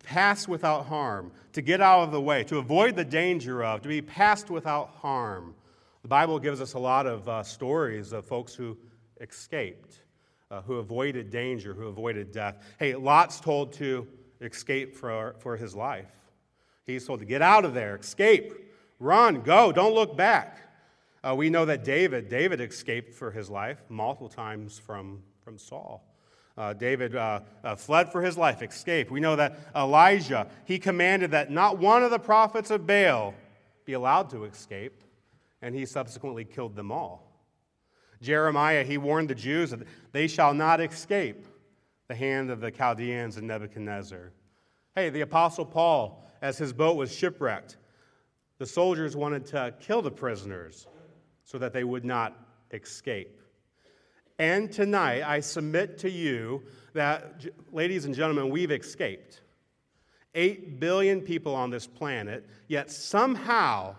pass 0.02 0.48
without 0.48 0.86
harm, 0.86 1.32
to 1.52 1.62
get 1.62 1.80
out 1.80 2.02
of 2.02 2.12
the 2.12 2.20
way, 2.20 2.44
to 2.44 2.58
avoid 2.58 2.96
the 2.96 3.04
danger 3.04 3.64
of, 3.64 3.82
to 3.82 3.88
be 3.88 4.02
passed 4.02 4.50
without 4.50 4.88
harm. 4.88 5.54
The 6.02 6.08
Bible 6.08 6.38
gives 6.38 6.60
us 6.60 6.74
a 6.74 6.78
lot 6.78 7.06
of 7.06 7.28
uh, 7.28 7.42
stories 7.42 8.12
of 8.12 8.24
folks 8.24 8.54
who 8.54 8.76
escaped, 9.20 10.02
uh, 10.50 10.60
who 10.62 10.74
avoided 10.74 11.30
danger, 11.30 11.74
who 11.74 11.86
avoided 11.86 12.32
death. 12.32 12.56
Hey, 12.78 12.94
Lot's 12.94 13.38
told 13.38 13.72
to 13.74 14.06
escape 14.40 14.96
for, 14.96 15.36
for 15.38 15.56
his 15.56 15.74
life. 15.74 16.10
He's 16.84 17.06
told 17.06 17.20
to 17.20 17.26
get 17.26 17.42
out 17.42 17.64
of 17.64 17.74
there, 17.74 17.96
escape, 17.96 18.52
run, 19.02 19.42
go, 19.42 19.72
don't 19.72 19.94
look 19.94 20.16
back. 20.16 20.58
Uh, 21.24 21.34
we 21.34 21.50
know 21.50 21.64
that 21.64 21.84
David, 21.84 22.28
David 22.28 22.60
escaped 22.60 23.12
for 23.14 23.30
his 23.30 23.50
life 23.50 23.82
multiple 23.88 24.28
times 24.28 24.78
from, 24.78 25.22
from 25.44 25.58
Saul. 25.58 26.04
Uh, 26.56 26.72
David 26.72 27.16
uh, 27.16 27.40
uh, 27.64 27.76
fled 27.76 28.12
for 28.12 28.22
his 28.22 28.36
life, 28.36 28.62
escaped. 28.62 29.10
We 29.10 29.20
know 29.20 29.36
that 29.36 29.58
Elijah, 29.74 30.48
he 30.64 30.78
commanded 30.78 31.30
that 31.30 31.50
not 31.50 31.78
one 31.78 32.02
of 32.02 32.10
the 32.10 32.18
prophets 32.18 32.70
of 32.70 32.86
Baal 32.86 33.34
be 33.84 33.94
allowed 33.94 34.30
to 34.30 34.44
escape, 34.44 35.02
and 35.62 35.74
he 35.74 35.86
subsequently 35.86 36.44
killed 36.44 36.76
them 36.76 36.92
all. 36.92 37.28
Jeremiah, 38.20 38.84
he 38.84 38.98
warned 38.98 39.30
the 39.30 39.34
Jews 39.34 39.70
that 39.70 39.80
they 40.12 40.28
shall 40.28 40.54
not 40.54 40.80
escape 40.80 41.46
the 42.08 42.14
hand 42.14 42.50
of 42.50 42.60
the 42.60 42.70
Chaldeans 42.70 43.36
and 43.36 43.46
Nebuchadnezzar. 43.46 44.32
Hey, 44.94 45.08
the 45.08 45.22
Apostle 45.22 45.64
Paul, 45.64 46.24
as 46.42 46.58
his 46.58 46.72
boat 46.72 46.96
was 46.96 47.14
shipwrecked, 47.14 47.78
the 48.62 48.66
soldiers 48.66 49.16
wanted 49.16 49.44
to 49.44 49.74
kill 49.80 50.00
the 50.02 50.10
prisoners 50.12 50.86
so 51.42 51.58
that 51.58 51.72
they 51.72 51.82
would 51.82 52.04
not 52.04 52.38
escape. 52.70 53.40
And 54.38 54.70
tonight, 54.70 55.24
I 55.28 55.40
submit 55.40 55.98
to 55.98 56.08
you 56.08 56.62
that, 56.92 57.44
ladies 57.72 58.04
and 58.04 58.14
gentlemen, 58.14 58.50
we've 58.50 58.70
escaped. 58.70 59.40
Eight 60.36 60.78
billion 60.78 61.22
people 61.22 61.56
on 61.56 61.70
this 61.70 61.88
planet, 61.88 62.48
yet 62.68 62.88
somehow 62.88 63.96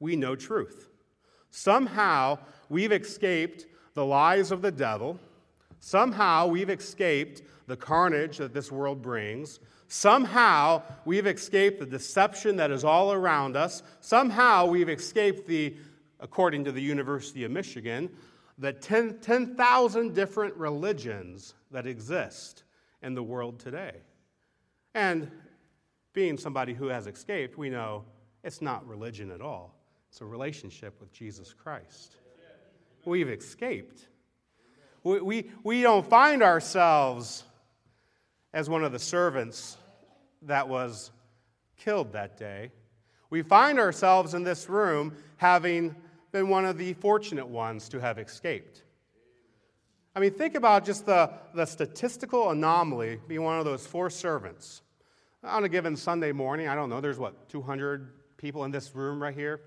we 0.00 0.16
know 0.16 0.36
truth. 0.36 0.90
Somehow 1.48 2.40
we've 2.68 2.92
escaped 2.92 3.64
the 3.94 4.04
lies 4.04 4.50
of 4.50 4.60
the 4.60 4.70
devil. 4.70 5.18
Somehow 5.80 6.46
we've 6.46 6.68
escaped 6.68 7.40
the 7.66 7.76
carnage 7.78 8.36
that 8.36 8.52
this 8.52 8.70
world 8.70 9.00
brings. 9.00 9.60
Somehow 9.88 10.82
we've 11.06 11.26
escaped 11.26 11.80
the 11.80 11.86
deception 11.86 12.56
that 12.56 12.70
is 12.70 12.84
all 12.84 13.12
around 13.12 13.56
us. 13.56 13.82
Somehow 14.00 14.66
we've 14.66 14.90
escaped 14.90 15.48
the, 15.48 15.74
according 16.20 16.64
to 16.64 16.72
the 16.72 16.82
University 16.82 17.44
of 17.44 17.50
Michigan, 17.50 18.10
the 18.58 18.72
10,000 18.72 20.02
10, 20.08 20.14
different 20.14 20.54
religions 20.56 21.54
that 21.70 21.86
exist 21.86 22.64
in 23.02 23.14
the 23.14 23.22
world 23.22 23.58
today. 23.58 23.94
And 24.94 25.30
being 26.12 26.36
somebody 26.36 26.74
who 26.74 26.88
has 26.88 27.06
escaped, 27.06 27.56
we 27.56 27.70
know 27.70 28.04
it's 28.44 28.60
not 28.60 28.86
religion 28.86 29.30
at 29.30 29.40
all, 29.40 29.74
it's 30.10 30.20
a 30.20 30.26
relationship 30.26 31.00
with 31.00 31.12
Jesus 31.12 31.54
Christ. 31.54 32.16
We've 33.04 33.30
escaped. 33.30 34.06
We, 35.02 35.20
we, 35.20 35.50
we 35.64 35.80
don't 35.80 36.06
find 36.06 36.42
ourselves 36.42 37.44
as 38.52 38.68
one 38.68 38.84
of 38.84 38.92
the 38.92 38.98
servants 38.98 39.76
that 40.42 40.68
was 40.68 41.10
killed 41.76 42.12
that 42.12 42.36
day. 42.36 42.70
We 43.30 43.42
find 43.42 43.78
ourselves 43.78 44.34
in 44.34 44.42
this 44.42 44.68
room 44.68 45.14
having 45.36 45.94
been 46.32 46.48
one 46.48 46.64
of 46.64 46.78
the 46.78 46.94
fortunate 46.94 47.46
ones 47.46 47.88
to 47.90 48.00
have 48.00 48.18
escaped. 48.18 48.82
I 50.14 50.20
mean, 50.20 50.32
think 50.32 50.54
about 50.54 50.84
just 50.84 51.06
the, 51.06 51.30
the 51.54 51.66
statistical 51.66 52.50
anomaly 52.50 53.20
being 53.28 53.42
one 53.42 53.58
of 53.58 53.64
those 53.64 53.86
four 53.86 54.10
servants. 54.10 54.82
On 55.44 55.62
a 55.62 55.68
given 55.68 55.94
Sunday 55.94 56.32
morning, 56.32 56.68
I 56.68 56.74
don't 56.74 56.90
know, 56.90 57.00
there's 57.00 57.18
what, 57.18 57.48
200 57.48 58.36
people 58.36 58.64
in 58.64 58.70
this 58.70 58.94
room 58.94 59.22
right 59.22 59.34
here? 59.34 59.60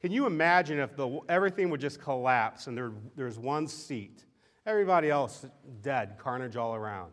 Can 0.00 0.12
you 0.12 0.26
imagine 0.26 0.78
if 0.78 0.94
the, 0.94 1.20
everything 1.28 1.70
would 1.70 1.80
just 1.80 2.00
collapse 2.00 2.66
and 2.66 2.76
there, 2.76 2.92
there's 3.16 3.38
one 3.38 3.66
seat? 3.66 4.24
Everybody 4.66 5.10
else 5.10 5.46
dead, 5.82 6.18
carnage 6.18 6.56
all 6.56 6.74
around. 6.74 7.12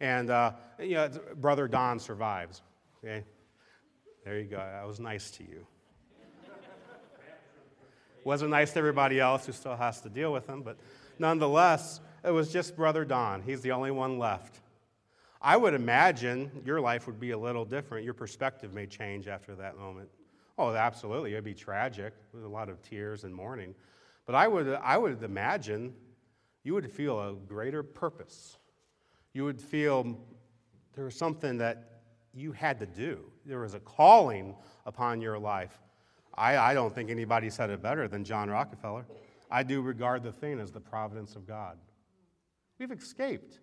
And 0.00 0.30
uh, 0.30 0.52
you 0.78 0.94
know, 0.94 1.10
Brother 1.36 1.68
Don 1.68 1.98
survives. 1.98 2.62
Okay? 2.98 3.24
There 4.24 4.38
you 4.38 4.44
go. 4.44 4.58
I 4.58 4.84
was 4.84 5.00
nice 5.00 5.30
to 5.32 5.42
you. 5.42 5.66
Wasn't 8.24 8.50
nice 8.50 8.72
to 8.72 8.78
everybody 8.78 9.20
else 9.20 9.44
who 9.44 9.52
still 9.52 9.76
has 9.76 10.00
to 10.00 10.08
deal 10.08 10.32
with 10.32 10.46
him, 10.48 10.62
but 10.62 10.78
nonetheless, 11.18 12.00
it 12.24 12.30
was 12.30 12.50
just 12.50 12.74
Brother 12.74 13.04
Don. 13.04 13.42
He's 13.42 13.60
the 13.60 13.72
only 13.72 13.90
one 13.90 14.18
left. 14.18 14.60
I 15.42 15.58
would 15.58 15.74
imagine 15.74 16.50
your 16.64 16.80
life 16.80 17.06
would 17.06 17.20
be 17.20 17.32
a 17.32 17.38
little 17.38 17.66
different. 17.66 18.02
Your 18.02 18.14
perspective 18.14 18.72
may 18.72 18.86
change 18.86 19.28
after 19.28 19.54
that 19.56 19.76
moment. 19.76 20.08
Oh, 20.56 20.74
absolutely. 20.74 21.32
It'd 21.32 21.44
be 21.44 21.52
tragic 21.52 22.14
with 22.32 22.44
a 22.44 22.48
lot 22.48 22.70
of 22.70 22.80
tears 22.80 23.24
and 23.24 23.34
mourning. 23.34 23.74
But 24.24 24.36
I 24.36 24.48
would, 24.48 24.68
I 24.68 24.96
would 24.96 25.22
imagine 25.22 25.92
you 26.62 26.72
would 26.72 26.90
feel 26.90 27.20
a 27.20 27.34
greater 27.34 27.82
purpose. 27.82 28.56
You 29.34 29.44
would 29.44 29.60
feel 29.60 30.16
there 30.94 31.04
was 31.04 31.16
something 31.16 31.58
that 31.58 31.90
you 32.32 32.52
had 32.52 32.80
to 32.80 32.86
do, 32.86 33.20
there 33.44 33.60
was 33.60 33.74
a 33.74 33.80
calling 33.80 34.54
upon 34.86 35.20
your 35.20 35.38
life. 35.38 35.78
I, 36.36 36.56
I 36.56 36.74
don't 36.74 36.92
think 36.92 37.10
anybody 37.10 37.50
said 37.50 37.70
it 37.70 37.80
better 37.80 38.08
than 38.08 38.24
John 38.24 38.50
Rockefeller. 38.50 39.06
I 39.50 39.62
do 39.62 39.82
regard 39.82 40.24
the 40.24 40.32
thing 40.32 40.58
as 40.58 40.72
the 40.72 40.80
providence 40.80 41.36
of 41.36 41.46
God. 41.46 41.78
We've 42.78 42.90
escaped. 42.90 43.60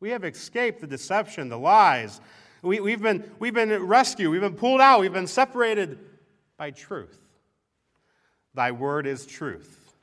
We 0.00 0.10
have 0.10 0.24
escaped 0.24 0.80
the 0.82 0.86
deception, 0.86 1.48
the 1.48 1.58
lies. 1.58 2.20
We, 2.60 2.80
we've, 2.80 3.00
been, 3.00 3.30
we've 3.38 3.54
been 3.54 3.72
rescued. 3.82 4.30
We've 4.30 4.42
been 4.42 4.54
pulled 4.54 4.82
out. 4.82 5.00
We've 5.00 5.12
been 5.12 5.26
separated 5.26 5.98
by 6.58 6.72
truth. 6.72 7.18
Thy 8.54 8.70
word 8.70 9.06
is 9.06 9.24
truth. 9.24 9.94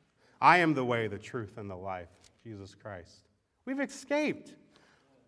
I 0.41 0.57
am 0.57 0.73
the 0.73 0.83
way, 0.83 1.07
the 1.07 1.19
truth, 1.19 1.57
and 1.57 1.69
the 1.69 1.75
life, 1.75 2.09
Jesus 2.43 2.73
Christ. 2.73 3.29
We've 3.65 3.79
escaped. 3.79 4.55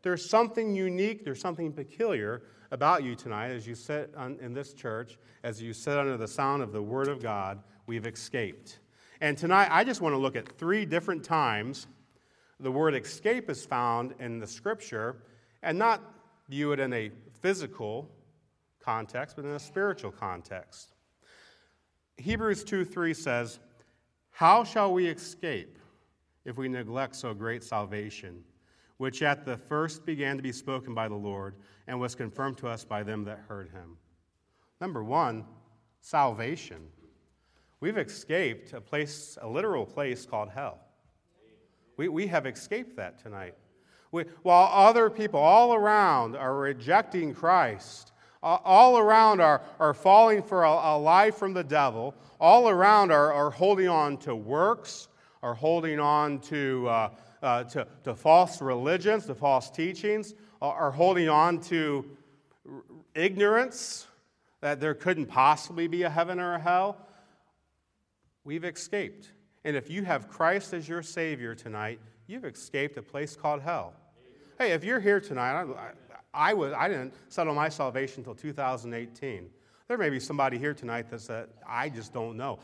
There's 0.03 0.29
something 0.29 0.75
unique, 0.75 1.23
there's 1.23 1.39
something 1.39 1.71
peculiar 1.71 2.43
about 2.71 3.03
you 3.03 3.15
tonight 3.15 3.51
as 3.51 3.65
you 3.65 3.73
sit 3.73 4.13
on, 4.17 4.37
in 4.41 4.53
this 4.53 4.73
church, 4.73 5.17
as 5.43 5.61
you 5.61 5.73
sit 5.73 5.97
under 5.97 6.17
the 6.17 6.27
sound 6.27 6.61
of 6.61 6.71
the 6.71 6.81
Word 6.81 7.07
of 7.07 7.21
God, 7.21 7.63
we've 7.87 8.05
escaped. 8.05 8.79
And 9.21 9.37
tonight, 9.37 9.69
I 9.71 9.83
just 9.83 10.01
want 10.01 10.13
to 10.13 10.17
look 10.17 10.35
at 10.35 10.57
three 10.57 10.85
different 10.85 11.23
times 11.23 11.87
the 12.59 12.71
word 12.71 12.95
escape 12.95 13.49
is 13.49 13.65
found 13.65 14.13
in 14.19 14.39
the 14.39 14.47
Scripture, 14.47 15.17
and 15.63 15.77
not 15.77 16.01
view 16.49 16.71
it 16.71 16.79
in 16.79 16.93
a 16.93 17.11
physical 17.41 18.09
context, 18.79 19.35
but 19.35 19.45
in 19.45 19.51
a 19.51 19.59
spiritual 19.59 20.11
context. 20.11 20.93
Hebrews 22.17 22.63
2 22.63 22.85
3 22.85 23.13
says, 23.13 23.59
How 24.31 24.63
shall 24.63 24.93
we 24.93 25.07
escape 25.07 25.77
if 26.45 26.57
we 26.57 26.67
neglect 26.67 27.15
so 27.15 27.33
great 27.33 27.63
salvation? 27.63 28.43
Which 29.03 29.21
at 29.21 29.43
the 29.43 29.57
first 29.57 30.05
began 30.05 30.37
to 30.37 30.41
be 30.41 30.53
spoken 30.53 30.93
by 30.93 31.09
the 31.09 31.13
Lord 31.13 31.55
and 31.87 31.99
was 31.99 32.15
confirmed 32.15 32.57
to 32.59 32.69
us 32.69 32.85
by 32.85 33.03
them 33.03 33.25
that 33.25 33.37
heard 33.49 33.69
him. 33.71 33.97
Number 34.79 35.03
one, 35.03 35.43
salvation. 35.99 36.87
We've 37.81 37.97
escaped 37.97 38.71
a 38.71 38.79
place, 38.79 39.37
a 39.41 39.47
literal 39.49 39.85
place 39.85 40.25
called 40.25 40.51
hell. 40.51 40.79
We, 41.97 42.07
we 42.07 42.27
have 42.27 42.45
escaped 42.45 42.95
that 42.95 43.21
tonight. 43.21 43.55
We, 44.13 44.23
while 44.41 44.69
other 44.71 45.09
people 45.09 45.41
all 45.41 45.73
around 45.73 46.37
are 46.37 46.55
rejecting 46.55 47.33
Christ, 47.33 48.13
all 48.41 48.97
around 48.97 49.41
are, 49.41 49.63
are 49.81 49.93
falling 49.93 50.41
for 50.41 50.63
a, 50.63 50.71
a 50.71 50.97
life 50.97 51.35
from 51.35 51.53
the 51.53 51.65
devil, 51.65 52.15
all 52.39 52.69
around 52.69 53.11
are, 53.11 53.33
are 53.33 53.51
holding 53.51 53.89
on 53.89 54.15
to 54.19 54.33
works, 54.33 55.09
are 55.41 55.55
holding 55.55 55.99
on 55.99 56.39
to, 56.39 56.87
uh, 56.87 57.09
uh, 57.43 57.65
to, 57.65 57.85
to 58.05 58.15
false 58.15 58.61
religions, 58.61 59.25
to 59.25 59.35
false 59.35 59.69
teachings, 59.69 60.33
are 60.61 60.91
holding 60.91 61.27
on 61.27 61.59
to 61.59 62.05
ignorance 63.13 64.07
that 64.61 64.79
there 64.79 64.93
couldn't 64.93 65.25
possibly 65.25 65.87
be 65.87 66.03
a 66.03 66.09
heaven 66.09 66.39
or 66.39 66.55
a 66.55 66.59
hell. 66.59 66.97
We've 68.45 68.63
escaped. 68.63 69.29
And 69.65 69.75
if 69.75 69.89
you 69.89 70.05
have 70.05 70.29
Christ 70.29 70.73
as 70.73 70.87
your 70.87 71.03
Savior 71.03 71.53
tonight, 71.53 71.99
you've 72.27 72.45
escaped 72.45 72.95
a 72.95 73.01
place 73.01 73.35
called 73.35 73.61
hell. 73.61 73.93
Hey, 74.57 74.71
if 74.71 74.85
you're 74.85 75.01
here 75.01 75.19
tonight, 75.19 75.63
I, 75.63 75.91
I, 76.33 76.53
was, 76.53 76.71
I 76.71 76.87
didn't 76.87 77.13
settle 77.27 77.53
my 77.53 77.67
salvation 77.67 78.19
until 78.19 78.35
2018. 78.35 79.49
There 79.89 79.97
may 79.97 80.09
be 80.09 80.19
somebody 80.19 80.57
here 80.57 80.73
tonight 80.73 81.09
that 81.09 81.19
said, 81.19 81.49
I 81.67 81.89
just 81.89 82.13
don't 82.13 82.37
know. 82.37 82.59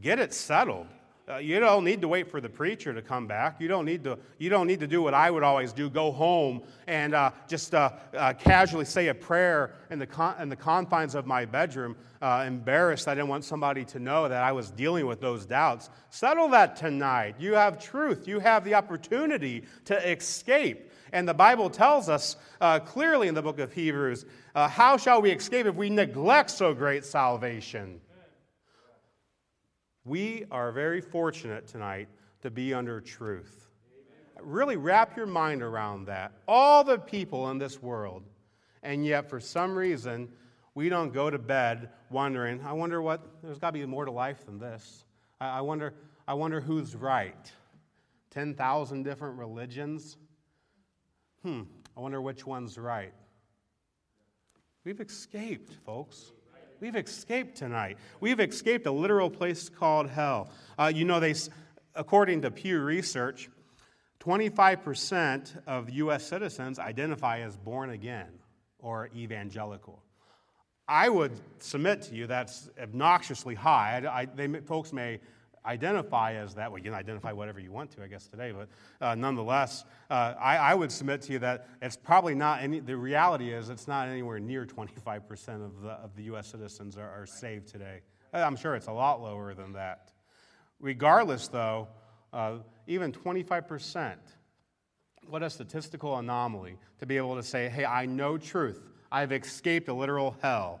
Get 0.00 0.20
it 0.20 0.32
settled. 0.32 0.86
Uh, 1.30 1.36
you 1.36 1.60
don't 1.60 1.84
need 1.84 2.00
to 2.00 2.08
wait 2.08 2.28
for 2.28 2.40
the 2.40 2.48
preacher 2.48 2.92
to 2.92 3.02
come 3.02 3.26
back. 3.26 3.60
You 3.60 3.68
don't 3.68 3.84
need 3.84 4.02
to, 4.04 4.18
you 4.38 4.50
don't 4.50 4.66
need 4.66 4.80
to 4.80 4.86
do 4.86 5.00
what 5.00 5.14
I 5.14 5.30
would 5.30 5.42
always 5.42 5.72
do 5.72 5.88
go 5.88 6.10
home 6.10 6.62
and 6.86 7.14
uh, 7.14 7.30
just 7.46 7.74
uh, 7.74 7.92
uh 8.14 8.32
casually 8.32 8.84
say 8.84 9.08
a 9.08 9.14
prayer 9.14 9.74
in 9.90 9.98
the, 9.98 10.06
con- 10.06 10.34
in 10.40 10.48
the 10.48 10.56
confines 10.56 11.14
of 11.14 11.26
my 11.26 11.44
bedroom, 11.44 11.96
uh, 12.20 12.44
embarrassed. 12.46 13.06
I 13.06 13.14
didn't 13.14 13.28
want 13.28 13.44
somebody 13.44 13.84
to 13.86 14.00
know 14.00 14.28
that 14.28 14.42
I 14.42 14.50
was 14.50 14.70
dealing 14.70 15.06
with 15.06 15.20
those 15.20 15.46
doubts. 15.46 15.90
Settle 16.08 16.48
that 16.48 16.74
tonight. 16.74 17.36
You 17.38 17.54
have 17.54 17.78
truth, 17.78 18.26
you 18.26 18.40
have 18.40 18.64
the 18.64 18.74
opportunity 18.74 19.64
to 19.84 20.10
escape. 20.10 20.90
And 21.12 21.28
the 21.28 21.34
Bible 21.34 21.70
tells 21.70 22.08
us 22.08 22.36
uh, 22.60 22.80
clearly 22.80 23.28
in 23.28 23.34
the 23.34 23.42
book 23.42 23.58
of 23.58 23.72
Hebrews 23.72 24.24
how 24.54 24.96
shall 24.96 25.22
we 25.22 25.30
escape 25.30 25.66
if 25.66 25.76
we 25.76 25.90
neglect 25.90 26.50
so 26.50 26.74
great 26.74 27.04
salvation? 27.04 28.00
We 30.04 30.44
are 30.50 30.72
very 30.72 31.00
fortunate 31.00 31.66
tonight 31.66 32.08
to 32.42 32.50
be 32.50 32.72
under 32.72 33.00
truth. 33.00 33.68
Really 34.40 34.76
wrap 34.76 35.16
your 35.16 35.26
mind 35.26 35.62
around 35.62 36.06
that. 36.06 36.32
All 36.48 36.82
the 36.82 36.98
people 36.98 37.50
in 37.50 37.58
this 37.58 37.82
world, 37.82 38.22
and 38.82 39.04
yet 39.04 39.28
for 39.28 39.38
some 39.38 39.76
reason, 39.76 40.30
we 40.74 40.88
don't 40.88 41.12
go 41.12 41.28
to 41.28 41.38
bed 41.38 41.90
wondering, 42.08 42.62
I 42.64 42.72
wonder 42.72 43.02
what, 43.02 43.42
there's 43.42 43.58
got 43.58 43.68
to 43.68 43.78
be 43.78 43.84
more 43.84 44.06
to 44.06 44.10
life 44.10 44.46
than 44.46 44.58
this. 44.58 45.04
I, 45.40 45.58
I 45.58 45.60
wonder, 45.60 45.92
I 46.26 46.32
wonder 46.34 46.60
who's 46.60 46.96
right. 46.96 47.52
10,000 48.30 49.02
different 49.02 49.36
religions? 49.36 50.16
Hmm, 51.42 51.62
I 51.96 52.00
wonder 52.00 52.22
which 52.22 52.46
one's 52.46 52.78
right. 52.78 53.12
We've 54.84 55.00
escaped, 55.00 55.74
folks. 55.84 56.32
We've 56.80 56.96
escaped 56.96 57.58
tonight. 57.58 57.98
We've 58.20 58.40
escaped 58.40 58.86
a 58.86 58.90
literal 58.90 59.28
place 59.28 59.68
called 59.68 60.08
hell. 60.08 60.50
Uh, 60.78 60.90
you 60.94 61.04
know, 61.04 61.20
they, 61.20 61.34
according 61.94 62.40
to 62.42 62.50
Pew 62.50 62.80
Research, 62.80 63.50
25% 64.20 65.66
of 65.66 65.90
U.S. 65.90 66.26
citizens 66.26 66.78
identify 66.78 67.40
as 67.40 67.54
born 67.58 67.90
again 67.90 68.28
or 68.78 69.10
evangelical. 69.14 70.02
I 70.88 71.10
would 71.10 71.32
submit 71.58 72.02
to 72.02 72.14
you 72.14 72.26
that's 72.26 72.70
obnoxiously 72.80 73.54
high. 73.54 74.02
I, 74.02 74.20
I, 74.20 74.24
they, 74.24 74.48
folks 74.60 74.92
may 74.92 75.20
identify 75.64 76.34
as 76.34 76.54
that. 76.54 76.70
Well, 76.70 76.78
you 76.78 76.84
can 76.84 76.94
identify 76.94 77.32
whatever 77.32 77.60
you 77.60 77.72
want 77.72 77.90
to, 77.92 78.02
I 78.02 78.06
guess, 78.06 78.26
today, 78.26 78.52
but 78.52 78.68
uh, 79.04 79.14
nonetheless, 79.14 79.84
uh, 80.08 80.34
I, 80.40 80.56
I, 80.56 80.74
would 80.74 80.90
submit 80.90 81.22
to 81.22 81.32
you 81.32 81.38
that 81.40 81.68
it's 81.82 81.96
probably 81.96 82.34
not 82.34 82.62
any, 82.62 82.80
the 82.80 82.96
reality 82.96 83.52
is 83.52 83.68
it's 83.68 83.86
not 83.86 84.08
anywhere 84.08 84.40
near 84.40 84.64
25% 84.64 85.64
of 85.64 85.82
the, 85.82 85.90
of 85.90 86.16
the 86.16 86.24
U.S. 86.24 86.48
citizens 86.48 86.96
are, 86.96 87.22
are 87.22 87.26
saved 87.26 87.68
today. 87.68 88.00
I'm 88.32 88.56
sure 88.56 88.74
it's 88.74 88.86
a 88.86 88.92
lot 88.92 89.20
lower 89.20 89.54
than 89.54 89.74
that. 89.74 90.12
Regardless, 90.78 91.48
though, 91.48 91.88
uh, 92.32 92.58
even 92.86 93.12
25%, 93.12 94.16
what 95.28 95.42
a 95.42 95.50
statistical 95.50 96.16
anomaly 96.16 96.76
to 96.98 97.06
be 97.06 97.16
able 97.16 97.36
to 97.36 97.42
say, 97.42 97.68
hey, 97.68 97.84
I 97.84 98.06
know 98.06 98.38
truth. 98.38 98.82
I've 99.12 99.32
escaped 99.32 99.88
a 99.88 99.94
literal 99.94 100.36
hell. 100.40 100.80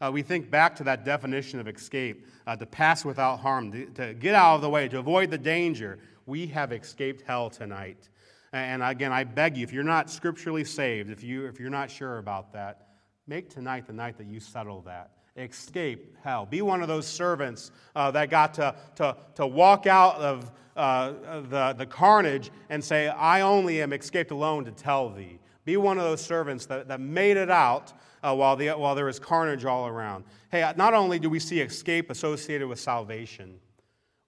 Uh, 0.00 0.10
we 0.10 0.22
think 0.22 0.50
back 0.50 0.74
to 0.76 0.84
that 0.84 1.04
definition 1.04 1.60
of 1.60 1.68
escape 1.68 2.26
uh, 2.46 2.56
to 2.56 2.64
pass 2.64 3.04
without 3.04 3.38
harm, 3.38 3.70
to, 3.70 3.86
to, 3.86 4.14
get 4.14 4.34
out 4.34 4.54
of 4.54 4.62
the 4.62 4.70
way, 4.70 4.88
to 4.88 4.98
avoid 4.98 5.30
the 5.30 5.38
danger. 5.38 5.98
We 6.26 6.46
have 6.48 6.72
escaped 6.72 7.22
hell 7.26 7.50
tonight. 7.50 8.08
And 8.52 8.82
again, 8.82 9.12
I 9.12 9.24
beg 9.24 9.56
you, 9.56 9.62
if 9.62 9.72
you're 9.72 9.84
not 9.84 10.10
scripturally 10.10 10.64
saved, 10.64 11.10
if, 11.10 11.22
you, 11.22 11.46
if 11.46 11.60
you're 11.60 11.70
not 11.70 11.90
sure 11.90 12.18
about 12.18 12.52
that, 12.54 12.88
make 13.26 13.50
tonight 13.50 13.86
the 13.86 13.92
night 13.92 14.16
that 14.18 14.26
you 14.26 14.40
settle 14.40 14.80
that. 14.82 15.10
Escape 15.36 16.16
hell. 16.24 16.46
Be 16.46 16.62
one 16.62 16.82
of 16.82 16.88
those 16.88 17.06
servants 17.06 17.70
uh, 17.94 18.10
that 18.10 18.30
got 18.30 18.54
to, 18.54 18.74
to, 18.96 19.16
to 19.36 19.46
walk 19.46 19.86
out 19.86 20.16
of 20.16 20.50
uh, 20.76 21.12
the, 21.48 21.74
the 21.76 21.86
carnage 21.86 22.50
and 22.70 22.82
say, 22.82 23.08
I 23.08 23.42
only 23.42 23.82
am 23.82 23.92
escaped 23.92 24.30
alone 24.30 24.64
to 24.64 24.72
tell 24.72 25.10
thee. 25.10 25.38
Be 25.64 25.76
one 25.76 25.98
of 25.98 26.04
those 26.04 26.20
servants 26.20 26.66
that, 26.66 26.88
that 26.88 27.00
made 27.00 27.36
it 27.36 27.50
out 27.50 27.92
uh, 28.22 28.34
while, 28.34 28.56
the, 28.56 28.70
while 28.70 28.94
there 28.94 29.06
was 29.06 29.18
carnage 29.18 29.64
all 29.64 29.86
around. 29.86 30.24
Hey, 30.50 30.70
not 30.76 30.94
only 30.94 31.18
do 31.18 31.30
we 31.30 31.38
see 31.38 31.60
escape 31.60 32.10
associated 32.10 32.68
with 32.68 32.80
salvation, 32.80 33.58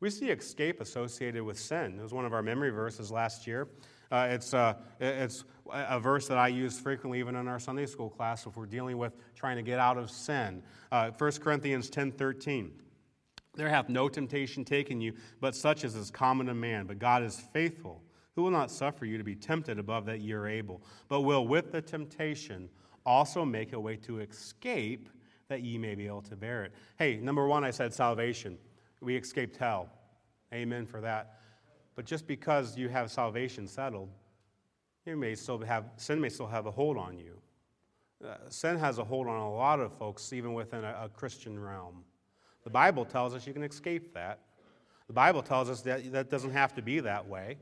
we 0.00 0.10
see 0.10 0.30
escape 0.30 0.80
associated 0.80 1.42
with 1.42 1.58
sin. 1.58 1.98
It 1.98 2.02
was 2.02 2.12
one 2.12 2.24
of 2.24 2.32
our 2.32 2.42
memory 2.42 2.70
verses 2.70 3.10
last 3.10 3.46
year. 3.46 3.68
Uh, 4.10 4.28
it's, 4.30 4.52
uh, 4.52 4.74
it's 5.00 5.44
a 5.72 5.98
verse 5.98 6.28
that 6.28 6.36
I 6.36 6.48
use 6.48 6.78
frequently, 6.78 7.18
even 7.18 7.34
in 7.34 7.48
our 7.48 7.58
Sunday 7.58 7.86
school 7.86 8.10
class, 8.10 8.46
if 8.46 8.56
we're 8.56 8.66
dealing 8.66 8.98
with 8.98 9.14
trying 9.34 9.56
to 9.56 9.62
get 9.62 9.78
out 9.78 9.96
of 9.96 10.10
sin. 10.10 10.62
Uh, 10.90 11.10
1 11.16 11.32
Corinthians 11.32 11.88
10 11.88 12.12
13. 12.12 12.72
There 13.54 13.68
hath 13.68 13.88
no 13.88 14.08
temptation 14.08 14.64
taken 14.64 15.00
you, 15.00 15.14
but 15.40 15.54
such 15.54 15.84
as 15.84 15.94
is 15.94 16.10
common 16.10 16.46
to 16.46 16.54
man. 16.54 16.86
But 16.86 16.98
God 16.98 17.22
is 17.22 17.40
faithful, 17.52 18.02
who 18.34 18.42
will 18.42 18.50
not 18.50 18.70
suffer 18.70 19.04
you 19.04 19.18
to 19.18 19.24
be 19.24 19.34
tempted 19.34 19.78
above 19.78 20.06
that 20.06 20.20
ye 20.20 20.32
are 20.32 20.46
able, 20.46 20.82
but 21.08 21.20
will 21.20 21.46
with 21.46 21.70
the 21.70 21.82
temptation 21.82 22.68
also 23.04 23.44
make 23.44 23.72
a 23.72 23.80
way 23.80 23.96
to 23.96 24.20
escape 24.20 25.08
that 25.48 25.62
ye 25.62 25.76
may 25.78 25.94
be 25.94 26.06
able 26.06 26.22
to 26.22 26.36
bear 26.36 26.64
it. 26.64 26.72
Hey, 26.98 27.16
number 27.16 27.46
one, 27.46 27.64
I 27.64 27.70
said 27.70 27.92
salvation. 27.92 28.56
We 29.00 29.16
escaped 29.16 29.56
hell. 29.56 29.90
Amen 30.52 30.86
for 30.86 31.00
that. 31.00 31.40
But 31.94 32.06
just 32.06 32.26
because 32.26 32.76
you 32.76 32.88
have 32.88 33.10
salvation 33.10 33.66
settled, 33.66 34.08
you 35.04 35.16
may 35.16 35.34
still 35.34 35.58
have 35.58 35.84
sin 35.96 36.20
may 36.20 36.28
still 36.28 36.46
have 36.46 36.66
a 36.66 36.70
hold 36.70 36.96
on 36.96 37.18
you. 37.18 37.38
Uh, 38.24 38.36
sin 38.48 38.78
has 38.78 38.98
a 38.98 39.04
hold 39.04 39.26
on 39.26 39.40
a 39.40 39.52
lot 39.52 39.80
of 39.80 39.92
folks, 39.94 40.32
even 40.32 40.54
within 40.54 40.84
a, 40.84 41.02
a 41.04 41.08
Christian 41.08 41.58
realm. 41.58 42.04
The 42.64 42.70
Bible 42.70 43.04
tells 43.04 43.34
us 43.34 43.46
you 43.46 43.52
can 43.52 43.64
escape 43.64 44.14
that. 44.14 44.38
The 45.08 45.12
Bible 45.12 45.42
tells 45.42 45.68
us 45.68 45.82
that 45.82 46.12
that 46.12 46.30
doesn't 46.30 46.52
have 46.52 46.72
to 46.74 46.82
be 46.82 47.00
that 47.00 47.26
way. 47.26 47.58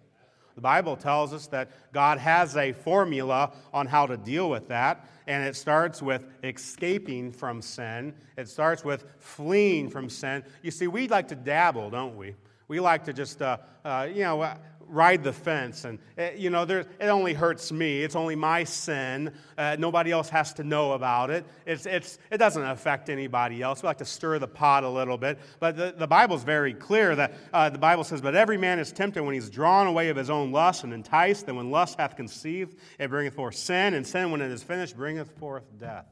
The 0.54 0.60
Bible 0.60 0.96
tells 0.96 1.32
us 1.32 1.46
that 1.48 1.70
God 1.92 2.18
has 2.18 2.56
a 2.56 2.72
formula 2.72 3.52
on 3.72 3.86
how 3.86 4.06
to 4.06 4.16
deal 4.16 4.50
with 4.50 4.68
that, 4.68 5.08
and 5.26 5.46
it 5.46 5.56
starts 5.56 6.02
with 6.02 6.26
escaping 6.42 7.32
from 7.32 7.62
sin. 7.62 8.14
It 8.36 8.48
starts 8.48 8.84
with 8.84 9.04
fleeing 9.18 9.88
from 9.88 10.08
sin. 10.08 10.42
You 10.62 10.70
see, 10.70 10.86
we 10.86 11.08
like 11.08 11.28
to 11.28 11.36
dabble, 11.36 11.90
don't 11.90 12.16
we? 12.16 12.34
We 12.68 12.80
like 12.80 13.04
to 13.04 13.12
just, 13.12 13.42
uh, 13.42 13.58
uh, 13.84 14.08
you 14.12 14.22
know, 14.22 14.48
ride 14.90 15.22
the 15.22 15.32
fence. 15.32 15.84
And, 15.84 15.98
eh, 16.18 16.32
you 16.36 16.50
know, 16.50 16.64
there, 16.64 16.80
it 16.80 17.06
only 17.06 17.32
hurts 17.32 17.72
me. 17.72 18.02
It's 18.02 18.16
only 18.16 18.34
my 18.36 18.64
sin. 18.64 19.32
Uh, 19.56 19.76
nobody 19.78 20.10
else 20.10 20.28
has 20.30 20.52
to 20.54 20.64
know 20.64 20.92
about 20.92 21.30
it. 21.30 21.46
It's, 21.64 21.86
it's, 21.86 22.18
it 22.30 22.38
doesn't 22.38 22.62
affect 22.62 23.08
anybody 23.08 23.62
else. 23.62 23.82
We 23.82 23.86
like 23.86 23.98
to 23.98 24.04
stir 24.04 24.38
the 24.38 24.48
pot 24.48 24.84
a 24.84 24.88
little 24.88 25.16
bit. 25.16 25.38
But 25.60 25.76
the, 25.76 25.94
the 25.96 26.06
Bible's 26.06 26.42
very 26.42 26.74
clear 26.74 27.14
that 27.16 27.34
uh, 27.52 27.70
the 27.70 27.78
Bible 27.78 28.04
says, 28.04 28.20
But 28.20 28.34
every 28.34 28.58
man 28.58 28.78
is 28.78 28.92
tempted 28.92 29.22
when 29.22 29.34
he's 29.34 29.50
drawn 29.50 29.86
away 29.86 30.08
of 30.08 30.16
his 30.16 30.30
own 30.30 30.52
lust 30.52 30.84
and 30.84 30.92
enticed. 30.92 31.48
And 31.48 31.56
when 31.56 31.70
lust 31.70 31.98
hath 31.98 32.16
conceived, 32.16 32.76
it 32.98 33.08
bringeth 33.08 33.34
forth 33.34 33.54
sin. 33.54 33.94
And 33.94 34.06
sin, 34.06 34.30
when 34.30 34.40
it 34.40 34.50
is 34.50 34.62
finished, 34.62 34.96
bringeth 34.96 35.30
forth 35.38 35.64
death. 35.78 36.06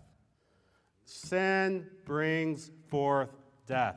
Sin 1.05 1.87
brings 2.05 2.71
forth 2.89 3.31
death. 3.67 3.97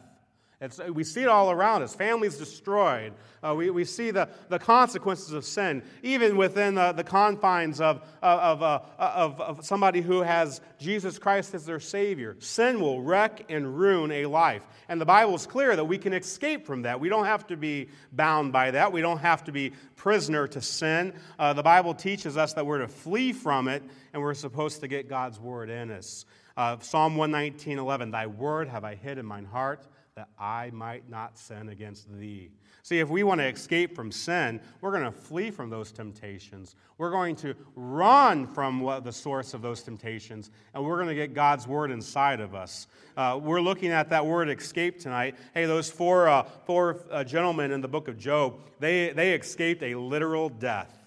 It's, 0.61 0.79
we 0.93 1.03
see 1.03 1.23
it 1.23 1.27
all 1.27 1.49
around 1.49 1.81
us. 1.81 1.95
Families 1.95 2.37
destroyed. 2.37 3.13
Uh, 3.41 3.55
we, 3.55 3.71
we 3.71 3.83
see 3.83 4.11
the, 4.11 4.29
the 4.47 4.59
consequences 4.59 5.33
of 5.33 5.43
sin, 5.43 5.81
even 6.03 6.37
within 6.37 6.75
the, 6.75 6.91
the 6.91 7.03
confines 7.03 7.81
of, 7.81 8.07
of, 8.21 8.61
uh, 8.61 8.79
of, 8.99 9.41
of 9.41 9.65
somebody 9.65 10.01
who 10.01 10.21
has 10.21 10.61
Jesus 10.77 11.17
Christ 11.17 11.55
as 11.55 11.65
their 11.65 11.79
Savior. 11.79 12.35
Sin 12.37 12.79
will 12.79 13.01
wreck 13.01 13.45
and 13.49 13.75
ruin 13.75 14.11
a 14.11 14.27
life. 14.27 14.61
And 14.87 15.01
the 15.01 15.05
Bible 15.05 15.33
is 15.33 15.47
clear 15.47 15.75
that 15.75 15.85
we 15.85 15.97
can 15.97 16.13
escape 16.13 16.67
from 16.67 16.83
that. 16.83 16.99
We 16.99 17.09
don't 17.09 17.25
have 17.25 17.47
to 17.47 17.57
be 17.57 17.89
bound 18.11 18.53
by 18.53 18.69
that, 18.69 18.93
we 18.93 19.01
don't 19.01 19.17
have 19.17 19.43
to 19.45 19.51
be 19.51 19.73
prisoner 19.95 20.47
to 20.49 20.61
sin. 20.61 21.13
Uh, 21.39 21.53
the 21.53 21.63
Bible 21.63 21.95
teaches 21.95 22.37
us 22.37 22.53
that 22.53 22.67
we're 22.67 22.79
to 22.79 22.87
flee 22.87 23.33
from 23.33 23.67
it, 23.67 23.81
and 24.13 24.21
we're 24.21 24.35
supposed 24.35 24.81
to 24.81 24.87
get 24.87 25.09
God's 25.09 25.39
Word 25.39 25.71
in 25.71 25.89
us. 25.89 26.25
Uh, 26.55 26.77
Psalm 26.79 27.15
119 27.15 27.79
11, 27.79 28.11
Thy 28.11 28.27
word 28.27 28.67
have 28.67 28.83
I 28.83 28.93
hid 28.93 29.17
in 29.17 29.25
mine 29.25 29.45
heart 29.45 29.87
that 30.15 30.27
I 30.37 30.71
might 30.71 31.09
not 31.09 31.37
sin 31.37 31.69
against 31.69 32.11
thee. 32.19 32.51
See, 32.83 32.99
if 32.99 33.07
we 33.07 33.23
want 33.23 33.39
to 33.39 33.47
escape 33.47 33.95
from 33.95 34.11
sin, 34.11 34.59
we're 34.81 34.91
going 34.91 35.05
to 35.05 35.11
flee 35.11 35.51
from 35.51 35.69
those 35.69 35.93
temptations. 35.93 36.75
We're 36.97 37.11
going 37.11 37.37
to 37.37 37.55
run 37.75 38.45
from 38.45 38.81
what, 38.81 39.05
the 39.05 39.13
source 39.13 39.53
of 39.53 39.61
those 39.61 39.83
temptations, 39.83 40.51
and 40.73 40.83
we're 40.83 40.97
going 40.97 41.07
to 41.07 41.15
get 41.15 41.33
God's 41.33 41.65
word 41.65 41.91
inside 41.91 42.41
of 42.41 42.53
us. 42.53 42.87
Uh, 43.15 43.39
we're 43.41 43.61
looking 43.61 43.91
at 43.91 44.09
that 44.09 44.25
word 44.25 44.49
escape 44.49 44.99
tonight. 44.99 45.35
Hey, 45.53 45.65
those 45.65 45.89
four, 45.89 46.27
uh, 46.27 46.43
four 46.65 47.05
uh, 47.09 47.23
gentlemen 47.23 47.71
in 47.71 47.79
the 47.79 47.87
book 47.87 48.09
of 48.09 48.17
Job, 48.17 48.59
they, 48.79 49.11
they 49.11 49.33
escaped 49.33 49.81
a 49.81 49.95
literal 49.95 50.49
death. 50.49 50.97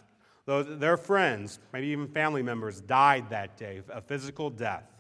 Those, 0.47 0.79
their 0.79 0.97
friends, 0.97 1.59
maybe 1.75 1.89
even 1.89 2.09
family 2.09 2.43
members, 2.43 2.81
died 2.81 3.29
that 3.29 3.59
day, 3.59 3.83
a 3.91 4.01
physical 4.01 4.49
death. 4.49 4.94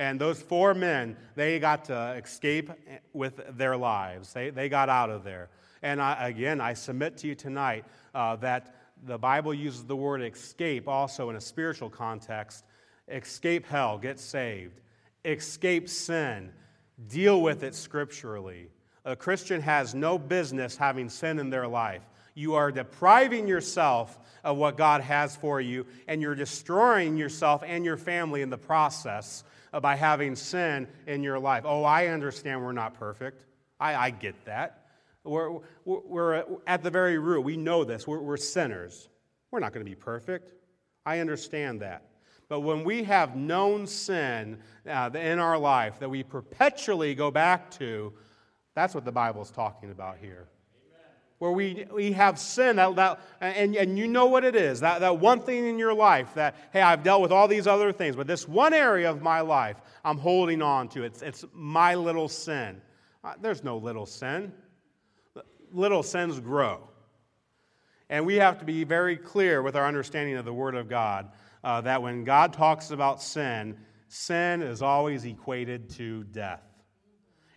And 0.00 0.18
those 0.18 0.40
four 0.40 0.72
men, 0.72 1.14
they 1.34 1.58
got 1.58 1.84
to 1.84 2.12
escape 2.12 2.70
with 3.12 3.38
their 3.58 3.76
lives. 3.76 4.32
They, 4.32 4.48
they 4.48 4.70
got 4.70 4.88
out 4.88 5.10
of 5.10 5.24
there. 5.24 5.50
And 5.82 6.00
I, 6.00 6.28
again, 6.28 6.58
I 6.58 6.72
submit 6.72 7.18
to 7.18 7.26
you 7.26 7.34
tonight 7.34 7.84
uh, 8.14 8.36
that 8.36 8.74
the 9.04 9.18
Bible 9.18 9.52
uses 9.52 9.84
the 9.84 9.94
word 9.94 10.22
escape 10.22 10.88
also 10.88 11.28
in 11.28 11.36
a 11.36 11.40
spiritual 11.40 11.90
context. 11.90 12.64
Escape 13.08 13.66
hell, 13.66 13.98
get 13.98 14.18
saved. 14.18 14.80
Escape 15.22 15.86
sin, 15.86 16.50
deal 17.08 17.42
with 17.42 17.62
it 17.62 17.74
scripturally. 17.74 18.68
A 19.04 19.14
Christian 19.14 19.60
has 19.60 19.94
no 19.94 20.18
business 20.18 20.78
having 20.78 21.10
sin 21.10 21.38
in 21.38 21.50
their 21.50 21.68
life. 21.68 22.08
You 22.34 22.54
are 22.54 22.72
depriving 22.72 23.46
yourself 23.46 24.18
of 24.44 24.56
what 24.56 24.78
God 24.78 25.02
has 25.02 25.36
for 25.36 25.60
you, 25.60 25.84
and 26.08 26.22
you're 26.22 26.34
destroying 26.34 27.18
yourself 27.18 27.62
and 27.66 27.84
your 27.84 27.98
family 27.98 28.40
in 28.40 28.48
the 28.48 28.56
process 28.56 29.44
by 29.80 29.94
having 29.94 30.34
sin 30.34 30.88
in 31.06 31.22
your 31.22 31.38
life. 31.38 31.64
Oh, 31.64 31.84
I 31.84 32.08
understand 32.08 32.62
we're 32.62 32.72
not 32.72 32.94
perfect. 32.94 33.44
I, 33.78 33.94
I 33.94 34.10
get 34.10 34.44
that. 34.44 34.86
We're, 35.24 35.58
we're, 35.84 36.44
at 36.66 36.82
the 36.82 36.90
very 36.90 37.18
root, 37.18 37.42
we 37.42 37.56
know 37.56 37.84
this. 37.84 38.06
We're, 38.06 38.20
we're 38.20 38.36
sinners. 38.36 39.08
We're 39.50 39.60
not 39.60 39.72
going 39.72 39.84
to 39.84 39.90
be 39.90 39.96
perfect. 39.96 40.52
I 41.04 41.18
understand 41.18 41.80
that. 41.80 42.04
But 42.48 42.60
when 42.60 42.84
we 42.84 43.04
have 43.04 43.36
known 43.36 43.86
sin 43.86 44.58
uh, 44.88 45.10
in 45.14 45.38
our 45.38 45.58
life 45.58 46.00
that 46.00 46.08
we 46.08 46.22
perpetually 46.22 47.14
go 47.14 47.30
back 47.30 47.70
to, 47.72 48.12
that's 48.74 48.94
what 48.94 49.04
the 49.04 49.12
Bible 49.12 49.42
is 49.42 49.50
talking 49.50 49.90
about 49.90 50.18
here 50.20 50.48
where 51.40 51.52
we, 51.52 51.86
we 51.90 52.12
have 52.12 52.38
sin, 52.38 52.76
that, 52.76 52.94
that, 52.96 53.18
and, 53.40 53.74
and 53.74 53.98
you 53.98 54.06
know 54.06 54.26
what 54.26 54.44
it 54.44 54.54
is 54.54 54.80
that, 54.80 55.00
that 55.00 55.18
one 55.18 55.40
thing 55.40 55.66
in 55.66 55.78
your 55.78 55.94
life 55.94 56.34
that, 56.34 56.54
hey, 56.70 56.82
I've 56.82 57.02
dealt 57.02 57.22
with 57.22 57.32
all 57.32 57.48
these 57.48 57.66
other 57.66 57.92
things, 57.92 58.14
but 58.14 58.26
this 58.26 58.46
one 58.46 58.74
area 58.74 59.10
of 59.10 59.22
my 59.22 59.40
life 59.40 59.78
I'm 60.04 60.18
holding 60.18 60.60
on 60.60 60.90
to. 60.90 61.02
It's, 61.02 61.22
it's 61.22 61.46
my 61.54 61.94
little 61.94 62.28
sin. 62.28 62.82
Uh, 63.24 63.32
there's 63.40 63.64
no 63.64 63.78
little 63.78 64.04
sin, 64.04 64.52
little 65.72 66.02
sins 66.02 66.38
grow. 66.40 66.86
And 68.10 68.26
we 68.26 68.34
have 68.34 68.58
to 68.58 68.66
be 68.66 68.84
very 68.84 69.16
clear 69.16 69.62
with 69.62 69.76
our 69.76 69.86
understanding 69.86 70.36
of 70.36 70.44
the 70.44 70.52
Word 70.52 70.74
of 70.74 70.90
God 70.90 71.30
uh, 71.64 71.80
that 71.80 72.02
when 72.02 72.22
God 72.22 72.52
talks 72.52 72.90
about 72.90 73.22
sin, 73.22 73.78
sin 74.08 74.60
is 74.60 74.82
always 74.82 75.24
equated 75.24 75.88
to 75.90 76.22
death. 76.24 76.64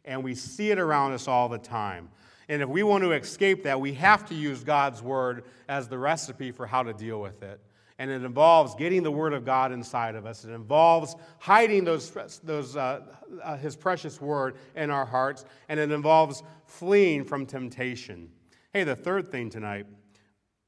And 0.06 0.24
we 0.24 0.36
see 0.36 0.72
it 0.72 0.80
around 0.80 1.12
us 1.12 1.28
all 1.28 1.50
the 1.50 1.58
time. 1.58 2.08
And 2.50 2.62
if 2.62 2.70
we 2.70 2.84
want 2.84 3.04
to 3.04 3.12
escape 3.12 3.64
that, 3.64 3.80
we 3.80 3.94
have 3.94 4.26
to 4.30 4.36
use 4.36 4.64
God's 4.64 5.02
word 5.02 5.46
as 5.68 5.88
the 5.88 5.98
recipe 5.98 6.52
for 6.52 6.68
how 6.68 6.84
to 6.84 6.94
deal 6.94 7.22
with 7.22 7.42
it. 7.44 7.62
And 8.00 8.10
it 8.10 8.24
involves 8.24 8.76
getting 8.76 9.04
the 9.04 9.12
word 9.12 9.34
of 9.34 9.46
God 9.46 9.72
inside 9.72 10.16
of 10.16 10.26
us. 10.26 10.44
It 10.44 10.52
involves 10.52 11.16
hiding 11.40 11.84
those, 11.84 12.12
those, 12.44 12.76
uh, 12.76 13.02
uh, 13.42 13.58
his 13.58 13.76
precious 13.76 14.20
word 14.20 14.56
in 14.76 14.90
our 14.90 15.06
hearts. 15.06 15.46
And 15.70 15.80
it 15.80 15.92
involves 15.92 16.44
fleeing 16.66 17.24
from 17.24 17.46
temptation. 17.46 18.30
Hey, 18.74 18.84
the 18.84 18.96
third 18.96 19.30
thing 19.30 19.50
tonight, 19.50 19.86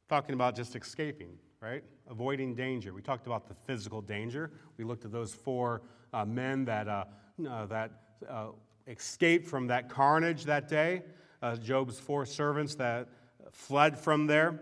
talking 0.08 0.34
about 0.34 0.56
just 0.56 0.76
escaping, 0.76 1.38
right? 1.60 1.84
Avoiding 2.08 2.54
danger. 2.54 2.94
We 2.94 3.02
talked 3.02 3.26
about 3.26 3.48
the 3.48 3.56
physical 3.66 4.02
danger. 4.02 4.52
We 4.78 4.86
looked 4.86 5.04
at 5.04 5.12
those 5.12 5.34
four 5.34 5.82
uh, 6.14 6.26
men 6.26 6.64
that, 6.66 6.88
uh, 6.88 7.06
uh, 7.50 7.66
that 7.66 7.92
uh, 8.30 8.48
escaped 8.88 9.48
from 9.48 9.68
that 9.68 9.90
carnage 9.90 10.46
that 10.46 10.68
day 10.70 11.02
uh, 11.46 11.56
Job's 11.58 12.00
four 12.00 12.26
servants 12.26 12.74
that 12.76 13.08
fled 13.52 14.00
from 14.00 14.26
there. 14.26 14.60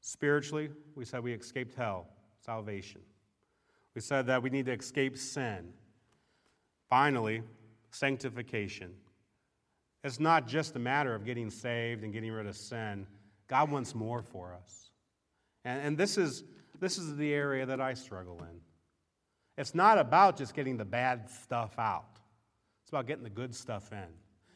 Spiritually, 0.00 0.70
we 0.96 1.04
said 1.04 1.22
we 1.22 1.32
escaped 1.32 1.76
hell, 1.76 2.08
salvation. 2.44 3.00
We 3.94 4.00
said 4.00 4.26
that 4.26 4.42
we 4.42 4.50
need 4.50 4.66
to 4.66 4.72
escape 4.72 5.16
sin. 5.16 5.72
Finally, 6.88 7.42
sanctification. 7.92 8.92
It's 10.02 10.18
not 10.18 10.48
just 10.48 10.74
a 10.74 10.80
matter 10.80 11.14
of 11.14 11.24
getting 11.24 11.48
saved 11.48 12.02
and 12.02 12.12
getting 12.12 12.32
rid 12.32 12.46
of 12.46 12.56
sin. 12.56 13.06
God 13.46 13.70
wants 13.70 13.94
more 13.94 14.22
for 14.22 14.52
us. 14.52 14.90
And, 15.64 15.80
and 15.80 15.98
this, 15.98 16.18
is, 16.18 16.42
this 16.80 16.98
is 16.98 17.16
the 17.16 17.32
area 17.32 17.66
that 17.66 17.80
I 17.80 17.94
struggle 17.94 18.38
in. 18.40 18.60
It's 19.56 19.76
not 19.76 19.96
about 19.96 20.36
just 20.36 20.54
getting 20.54 20.76
the 20.76 20.84
bad 20.84 21.30
stuff 21.30 21.78
out, 21.78 22.18
it's 22.82 22.90
about 22.90 23.06
getting 23.06 23.24
the 23.24 23.30
good 23.30 23.54
stuff 23.54 23.92
in. 23.92 24.08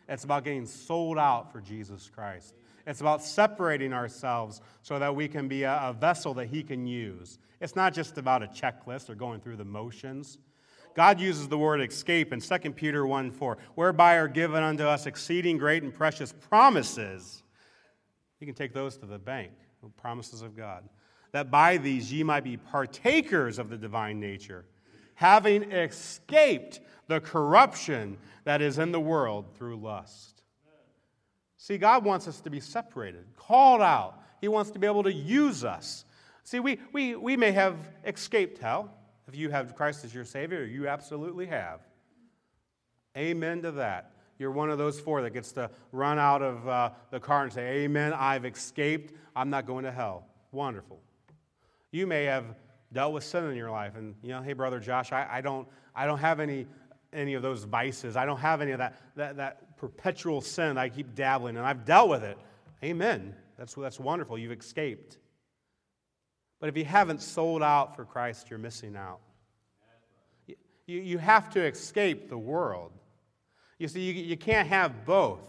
It's 0.08 0.24
about 0.24 0.44
getting 0.44 0.66
sold 0.66 1.18
out 1.18 1.52
for 1.52 1.60
Jesus 1.60 2.10
Christ. 2.14 2.54
It's 2.86 3.00
about 3.00 3.22
separating 3.22 3.92
ourselves 3.92 4.60
so 4.82 4.98
that 4.98 5.14
we 5.14 5.28
can 5.28 5.48
be 5.48 5.62
a, 5.62 5.72
a, 5.74 5.92
vessel 5.92 6.34
that 6.34 6.46
He 6.46 6.62
can 6.62 6.86
use. 6.86 7.38
It's 7.60 7.74
not 7.74 7.94
just 7.94 8.18
about 8.18 8.42
a 8.42 8.46
checklist 8.46 9.08
or 9.08 9.14
going 9.14 9.40
through 9.40 9.56
the 9.56 9.64
motions. 9.64 10.38
God 10.94 11.18
uses 11.18 11.48
the 11.48 11.58
word 11.58 11.80
escape 11.80 12.32
in 12.32 12.40
2 12.40 12.72
Peter 12.72 13.06
1 13.06 13.30
4, 13.30 13.58
whereby 13.74 14.16
are 14.16 14.28
given 14.28 14.62
unto 14.62 14.84
us 14.84 15.06
exceeding 15.06 15.58
great 15.58 15.82
and 15.82 15.94
precious 15.94 16.32
promises. 16.32 17.42
You 18.38 18.46
can 18.46 18.54
take 18.54 18.74
those 18.74 18.96
to 18.98 19.06
the 19.06 19.18
bank, 19.18 19.52
the 19.82 19.88
promises 19.88 20.42
of 20.42 20.56
God. 20.56 20.84
That 21.32 21.50
by 21.50 21.78
these 21.78 22.12
ye 22.12 22.22
might 22.22 22.44
be 22.44 22.56
partakers 22.56 23.58
of 23.58 23.70
the 23.70 23.76
divine 23.78 24.20
nature, 24.20 24.66
having 25.14 25.72
escaped 25.72 26.80
the 27.06 27.20
corruption 27.20 28.18
that 28.44 28.62
is 28.62 28.78
in 28.78 28.92
the 28.92 29.00
world 29.00 29.46
through 29.56 29.76
lust. 29.76 30.42
See, 31.56 31.78
God 31.78 32.04
wants 32.04 32.28
us 32.28 32.40
to 32.40 32.50
be 32.50 32.60
separated, 32.60 33.24
called 33.36 33.80
out. 33.80 34.20
He 34.40 34.48
wants 34.48 34.70
to 34.72 34.78
be 34.78 34.86
able 34.86 35.04
to 35.04 35.12
use 35.12 35.64
us. 35.64 36.04
See, 36.42 36.60
we, 36.60 36.78
we, 36.92 37.16
we 37.16 37.36
may 37.38 37.52
have 37.52 37.76
escaped 38.04 38.58
hell. 38.58 38.92
If 39.26 39.34
you 39.34 39.48
have 39.48 39.74
Christ 39.74 40.04
as 40.04 40.14
your 40.14 40.26
Savior, 40.26 40.64
you 40.64 40.88
absolutely 40.88 41.46
have. 41.46 41.80
Amen 43.16 43.62
to 43.62 43.72
that. 43.72 44.12
You're 44.38 44.50
one 44.50 44.68
of 44.68 44.76
those 44.76 45.00
four 45.00 45.22
that 45.22 45.30
gets 45.30 45.52
to 45.52 45.70
run 45.92 46.18
out 46.18 46.42
of 46.42 46.68
uh, 46.68 46.90
the 47.10 47.20
car 47.20 47.44
and 47.44 47.52
say, 47.52 47.84
Amen, 47.84 48.12
I've 48.12 48.44
escaped. 48.44 49.14
I'm 49.34 49.48
not 49.48 49.66
going 49.66 49.84
to 49.84 49.92
hell. 49.92 50.26
Wonderful. 50.52 51.00
You 51.92 52.06
may 52.06 52.24
have 52.24 52.44
dealt 52.92 53.12
with 53.12 53.24
sin 53.24 53.44
in 53.44 53.56
your 53.56 53.70
life, 53.70 53.96
and, 53.96 54.14
you 54.22 54.30
know, 54.30 54.42
hey, 54.42 54.52
Brother 54.52 54.80
Josh, 54.80 55.12
I, 55.12 55.26
I, 55.30 55.40
don't, 55.40 55.66
I 55.94 56.06
don't 56.06 56.18
have 56.18 56.40
any 56.40 56.66
any 57.14 57.34
of 57.34 57.42
those 57.42 57.64
vices. 57.64 58.16
I 58.16 58.26
don't 58.26 58.40
have 58.40 58.60
any 58.60 58.72
of 58.72 58.78
that, 58.78 59.00
that, 59.16 59.36
that 59.36 59.76
perpetual 59.78 60.40
sin 60.40 60.76
I 60.76 60.88
keep 60.88 61.14
dabbling 61.14 61.56
in. 61.56 61.62
I've 61.62 61.84
dealt 61.84 62.10
with 62.10 62.24
it. 62.24 62.38
Amen. 62.82 63.34
That's, 63.58 63.74
that's 63.74 64.00
wonderful. 64.00 64.36
You've 64.36 64.52
escaped. 64.52 65.18
But 66.60 66.68
if 66.68 66.76
you 66.76 66.84
haven't 66.84 67.22
sold 67.22 67.62
out 67.62 67.96
for 67.96 68.04
Christ, 68.04 68.50
you're 68.50 68.58
missing 68.58 68.96
out. 68.96 69.20
You, 70.86 71.00
you 71.00 71.18
have 71.18 71.50
to 71.50 71.64
escape 71.64 72.28
the 72.28 72.38
world. 72.38 72.92
You 73.78 73.88
see, 73.88 74.00
you, 74.00 74.12
you 74.12 74.36
can't 74.36 74.68
have 74.68 75.04
both. 75.04 75.40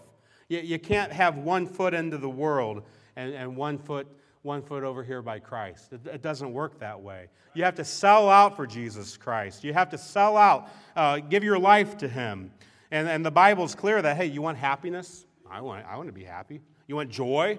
You, 0.48 0.60
you 0.60 0.80
can't 0.80 1.12
have 1.12 1.38
one 1.38 1.68
foot 1.68 1.94
into 1.94 2.18
the 2.18 2.30
world 2.30 2.84
and, 3.16 3.34
and 3.34 3.56
one 3.56 3.78
foot 3.78 4.08
one 4.46 4.62
foot 4.62 4.84
over 4.84 5.04
here 5.04 5.22
by 5.24 5.40
Christ. 5.40 5.92
It, 5.92 6.02
it, 6.06 6.22
doesn't 6.22 6.54
work 6.54 6.80
that 6.80 7.02
way. 7.02 7.28
You 7.56 7.64
have 7.64 7.76
to 7.76 7.84
sell 7.84 8.30
out 8.30 8.56
for 8.56 8.68
Jesus 8.68 9.18
Christ. 9.18 9.64
You 9.64 9.74
have 9.74 9.90
to 9.90 9.98
sell 9.98 10.38
out, 10.38 10.70
uh, 10.96 11.18
give 11.18 11.44
your 11.44 11.58
life 11.58 11.98
to 11.98 12.08
Him. 12.08 12.52
And, 12.92 13.10
and 13.10 13.26
the 13.26 13.32
Bible's 13.32 13.74
clear 13.74 14.02
that, 14.02 14.16
hey, 14.16 14.28
you 14.28 14.44
want 14.44 14.60
happiness? 14.60 15.26
I 15.50 15.62
want, 15.62 15.86
I 15.88 15.98
want 15.98 16.08
to 16.08 16.14
be 16.14 16.24
happy. 16.24 16.62
You 16.88 16.96
want 16.96 17.10
joy? 17.10 17.58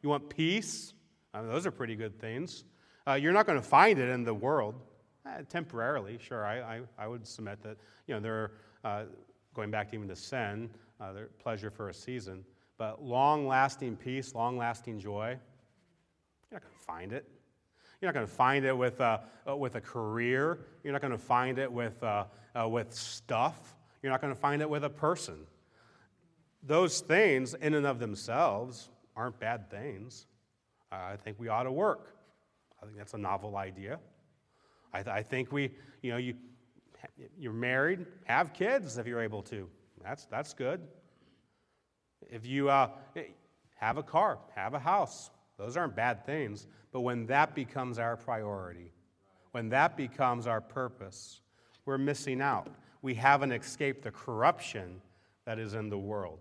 You 0.00 0.08
want 0.08 0.28
peace? 0.28 0.94
I 1.34 1.40
mean, 1.40 1.50
those 1.50 1.66
are 1.66 1.72
pretty 1.72 1.96
good 1.96 2.18
things. 2.20 2.64
Uh, 3.06 3.14
you're 3.14 3.32
not 3.32 3.46
going 3.46 3.60
to 3.60 3.66
find 3.66 3.98
it 3.98 4.08
in 4.08 4.22
the 4.22 4.34
world. 4.34 4.76
Eh, 5.26 5.42
temporarily, 5.48 6.18
sure, 6.22 6.46
I, 6.46 6.60
I, 6.60 6.80
I, 6.96 7.08
would 7.08 7.26
submit 7.26 7.62
that, 7.62 7.76
you 8.06 8.14
know, 8.14 8.20
there 8.20 8.34
are, 8.34 8.50
uh, 8.84 9.04
going 9.54 9.70
back 9.70 9.92
even 9.92 10.06
to 10.08 10.16
sin, 10.16 10.70
uh, 11.00 11.12
pleasure 11.40 11.70
for 11.70 11.88
a 11.88 11.94
season. 11.94 12.44
But 12.76 13.02
long 13.02 13.48
lasting 13.48 13.96
peace, 13.96 14.34
long 14.34 14.56
lasting 14.56 15.00
joy, 15.00 15.36
you're 16.50 16.60
not 16.60 16.62
going 16.62 16.78
to 16.78 16.84
find 16.84 17.12
it. 17.12 17.28
You're 18.00 18.08
not 18.08 18.14
going 18.14 18.26
to 18.26 18.32
find 18.32 18.64
it 18.64 18.76
with, 18.76 19.00
uh, 19.00 19.18
uh, 19.48 19.56
with 19.56 19.74
a 19.74 19.80
career. 19.80 20.60
You're 20.82 20.92
not 20.92 21.02
going 21.02 21.12
to 21.12 21.18
find 21.18 21.58
it 21.58 21.70
with, 21.70 22.02
uh, 22.02 22.24
uh, 22.58 22.68
with 22.68 22.94
stuff. 22.94 23.76
You're 24.02 24.12
not 24.12 24.20
going 24.20 24.32
to 24.32 24.40
find 24.40 24.62
it 24.62 24.70
with 24.70 24.84
a 24.84 24.90
person. 24.90 25.46
Those 26.62 27.00
things, 27.00 27.54
in 27.54 27.74
and 27.74 27.86
of 27.86 27.98
themselves, 27.98 28.88
aren't 29.16 29.38
bad 29.40 29.70
things. 29.70 30.26
I 30.90 31.16
think 31.16 31.38
we 31.38 31.48
ought 31.48 31.64
to 31.64 31.72
work. 31.72 32.14
I 32.80 32.86
think 32.86 32.96
that's 32.96 33.14
a 33.14 33.18
novel 33.18 33.56
idea. 33.56 33.98
I, 34.92 35.02
th- 35.02 35.14
I 35.14 35.22
think 35.22 35.52
we, 35.52 35.72
you 36.00 36.12
know, 36.12 36.16
you, 36.16 36.34
you're 37.38 37.52
married, 37.52 38.06
have 38.24 38.54
kids 38.54 38.96
if 38.96 39.06
you're 39.06 39.20
able 39.20 39.42
to. 39.42 39.68
That's, 40.02 40.24
that's 40.26 40.54
good. 40.54 40.80
If 42.30 42.46
you 42.46 42.70
uh, 42.70 42.90
have 43.76 43.98
a 43.98 44.02
car, 44.02 44.38
have 44.54 44.74
a 44.74 44.78
house, 44.78 45.30
those 45.58 45.76
aren't 45.76 45.96
bad 45.96 46.24
things. 46.24 46.66
But 46.92 47.00
when 47.00 47.26
that 47.26 47.54
becomes 47.54 47.98
our 47.98 48.16
priority, 48.16 48.92
when 49.52 49.68
that 49.70 49.96
becomes 49.96 50.46
our 50.46 50.60
purpose, 50.60 51.40
we're 51.84 51.98
missing 51.98 52.40
out. 52.40 52.68
We 53.02 53.14
haven't 53.14 53.52
escaped 53.52 54.02
the 54.02 54.10
corruption 54.10 55.00
that 55.44 55.58
is 55.58 55.74
in 55.74 55.88
the 55.88 55.98
world. 55.98 56.38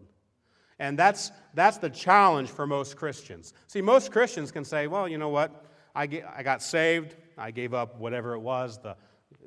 And 0.80 0.98
that's, 0.98 1.32
that's 1.54 1.78
the 1.78 1.90
challenge 1.90 2.50
for 2.50 2.68
most 2.68 2.96
Christians. 2.98 3.54
See, 3.68 3.82
most 3.82 4.12
Christians 4.12 4.52
can 4.52 4.64
say, 4.64 4.88
well, 4.88 5.08
you 5.08 5.18
know 5.18 5.30
what? 5.30 5.66
I, 5.96 6.06
get, 6.06 6.32
I 6.36 6.44
got 6.44 6.62
saved. 6.62 7.16
I 7.38 7.52
gave 7.52 7.74
up 7.74 7.98
whatever 7.98 8.34
it 8.34 8.40
was, 8.40 8.78
the, 8.78 8.96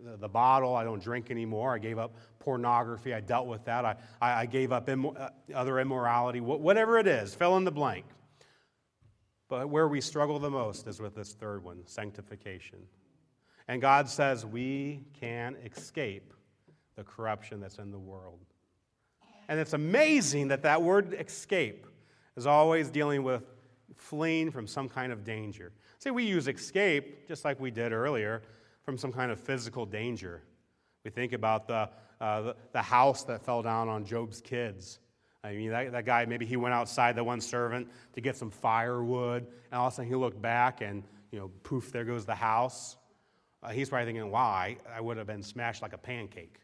the, 0.04 0.16
the, 0.16 0.28
bottle. 0.28 0.74
I 0.74 0.82
don't 0.82 1.02
drink 1.02 1.30
anymore. 1.30 1.74
I 1.74 1.78
gave 1.78 1.98
up 1.98 2.16
pornography. 2.40 3.14
I 3.14 3.20
dealt 3.20 3.46
with 3.46 3.64
that. 3.66 3.84
I, 3.84 3.96
I, 4.20 4.46
gave 4.46 4.72
up 4.72 4.88
uh, 4.88 5.28
other 5.54 5.78
immorality. 5.78 6.40
whatever 6.40 6.98
it 6.98 7.06
is, 7.06 7.34
fill 7.34 7.56
in 7.56 7.64
the 7.64 7.70
blank. 7.70 8.04
But 9.50 9.68
where 9.68 9.88
we 9.88 10.00
struggle 10.00 10.38
the 10.38 10.48
most 10.48 10.86
is 10.86 11.00
with 11.00 11.16
this 11.16 11.34
third 11.34 11.64
one 11.64 11.82
sanctification. 11.84 12.78
And 13.66 13.82
God 13.82 14.08
says 14.08 14.46
we 14.46 15.02
can 15.18 15.56
escape 15.64 16.32
the 16.94 17.02
corruption 17.02 17.60
that's 17.60 17.78
in 17.78 17.90
the 17.90 17.98
world. 17.98 18.38
And 19.48 19.58
it's 19.58 19.72
amazing 19.72 20.48
that 20.48 20.62
that 20.62 20.80
word 20.80 21.14
escape 21.18 21.84
is 22.36 22.46
always 22.46 22.90
dealing 22.90 23.24
with 23.24 23.42
fleeing 23.96 24.52
from 24.52 24.68
some 24.68 24.88
kind 24.88 25.12
of 25.12 25.24
danger. 25.24 25.72
See, 25.98 26.10
we 26.10 26.24
use 26.24 26.46
escape, 26.46 27.26
just 27.26 27.44
like 27.44 27.58
we 27.58 27.72
did 27.72 27.92
earlier, 27.92 28.42
from 28.84 28.96
some 28.96 29.12
kind 29.12 29.32
of 29.32 29.40
physical 29.40 29.84
danger. 29.84 30.42
We 31.04 31.10
think 31.10 31.32
about 31.32 31.66
the, 31.66 31.90
uh, 32.20 32.40
the, 32.42 32.56
the, 32.72 32.82
house 32.82 33.24
that 33.24 33.44
fell 33.44 33.62
down 33.62 33.88
on 33.88 34.04
Job's 34.04 34.40
kids. 34.40 35.00
I 35.42 35.54
mean, 35.54 35.70
that, 35.70 35.92
that 35.92 36.04
guy, 36.04 36.26
maybe 36.26 36.44
he 36.44 36.56
went 36.56 36.74
outside, 36.74 37.16
the 37.16 37.24
one 37.24 37.40
servant, 37.40 37.88
to 38.12 38.20
get 38.20 38.36
some 38.36 38.50
firewood, 38.50 39.46
and 39.70 39.80
all 39.80 39.86
of 39.86 39.92
a 39.92 39.96
sudden 39.96 40.10
he 40.10 40.14
looked 40.14 40.40
back 40.40 40.82
and, 40.82 41.02
you 41.30 41.38
know, 41.38 41.50
poof, 41.62 41.92
there 41.92 42.04
goes 42.04 42.26
the 42.26 42.34
house. 42.34 42.96
Uh, 43.62 43.70
he's 43.70 43.88
probably 43.88 44.06
thinking, 44.06 44.30
wow, 44.30 44.48
I, 44.48 44.76
I 44.94 45.00
would 45.00 45.16
have 45.16 45.26
been 45.26 45.42
smashed 45.42 45.82
like 45.82 45.92
a 45.92 45.98
pancake. 45.98 46.60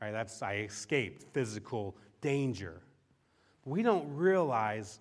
Right? 0.00 0.12
That's, 0.12 0.42
I 0.42 0.56
escaped 0.56 1.24
physical 1.32 1.96
danger. 2.20 2.80
We 3.64 3.82
don't 3.82 4.12
realize 4.16 5.00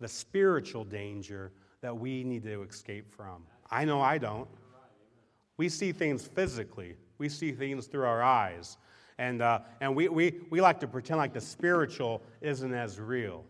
the 0.00 0.08
spiritual 0.08 0.84
danger 0.84 1.52
that 1.80 1.96
we 1.96 2.24
need 2.24 2.42
to 2.44 2.62
escape 2.62 3.12
from. 3.14 3.44
I 3.70 3.84
know 3.84 4.00
I 4.00 4.18
don't. 4.18 4.48
We 5.56 5.68
see 5.68 5.92
things 5.92 6.26
physically, 6.26 6.96
we 7.18 7.28
see 7.28 7.52
things 7.52 7.86
through 7.86 8.04
our 8.04 8.22
eyes. 8.22 8.78
And, 9.20 9.42
uh, 9.42 9.60
and 9.82 9.94
we, 9.94 10.08
we, 10.08 10.40
we 10.48 10.62
like 10.62 10.80
to 10.80 10.88
pretend 10.88 11.18
like 11.18 11.34
the 11.34 11.42
spiritual 11.42 12.22
isn't 12.40 12.72
as 12.72 12.98
real. 12.98 13.44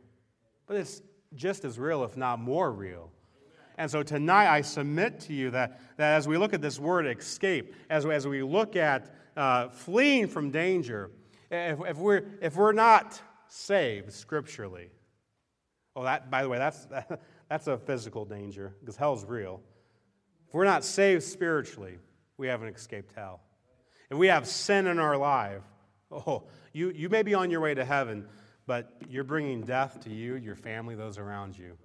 But 0.67 0.79
it's 0.79 1.01
just 1.37 1.65
as 1.65 1.79
real, 1.79 2.03
if 2.03 2.17
not 2.17 2.41
more 2.41 2.73
real. 2.73 3.13
And 3.79 3.89
so 3.89 4.03
tonight 4.03 4.53
I 4.53 4.63
submit 4.63 5.21
to 5.21 5.33
you 5.33 5.53
that, 5.53 5.81
that 5.97 6.17
as 6.17 6.27
we 6.27 6.37
look 6.39 6.55
at 6.55 6.61
this 6.61 6.81
word 6.81 7.07
escape, 7.07 7.73
as, 7.89 8.05
as 8.05 8.27
we 8.27 8.43
look 8.43 8.75
at 8.75 9.15
uh, 9.37 9.69
fleeing 9.69 10.27
from 10.27 10.51
danger, 10.51 11.13
if, 11.53 11.79
if, 11.87 11.97
we're, 11.99 12.25
if 12.43 12.57
we're 12.57 12.73
not 12.73 13.23
saved 13.47 14.13
scripturally, 14.13 14.91
oh, 15.95 16.03
that, 16.03 16.33
by 16.33 16.43
the 16.43 16.49
way, 16.49 16.59
that's, 16.59 16.89
that's 17.49 17.69
a 17.69 17.79
physical 17.79 18.25
danger 18.25 18.75
because 18.81 18.97
hell's 18.97 19.25
real. 19.25 19.61
If 20.49 20.53
we're 20.55 20.65
not 20.65 20.83
saved 20.83 21.23
spiritually, 21.23 21.99
we 22.39 22.49
haven't 22.49 22.75
escaped 22.75 23.13
hell. 23.15 23.41
If 24.11 24.19
we 24.19 24.27
have 24.27 24.47
sin 24.47 24.87
in 24.87 24.99
our 24.99 25.17
life, 25.17 25.63
oh, 26.11 26.45
you, 26.73 26.91
you 26.91 27.09
may 27.09 27.23
be 27.23 27.35
on 27.35 27.51
your 27.51 27.61
way 27.61 27.75
to 27.75 27.85
heaven, 27.85 28.27
but 28.67 28.93
you're 29.09 29.25
bringing 29.25 29.63
death 29.63 30.01
to 30.05 30.11
you, 30.11 30.37
your 30.37 30.57
family, 30.57 30.95
those 30.95 31.19
around 31.19 31.57
you. 31.57 31.77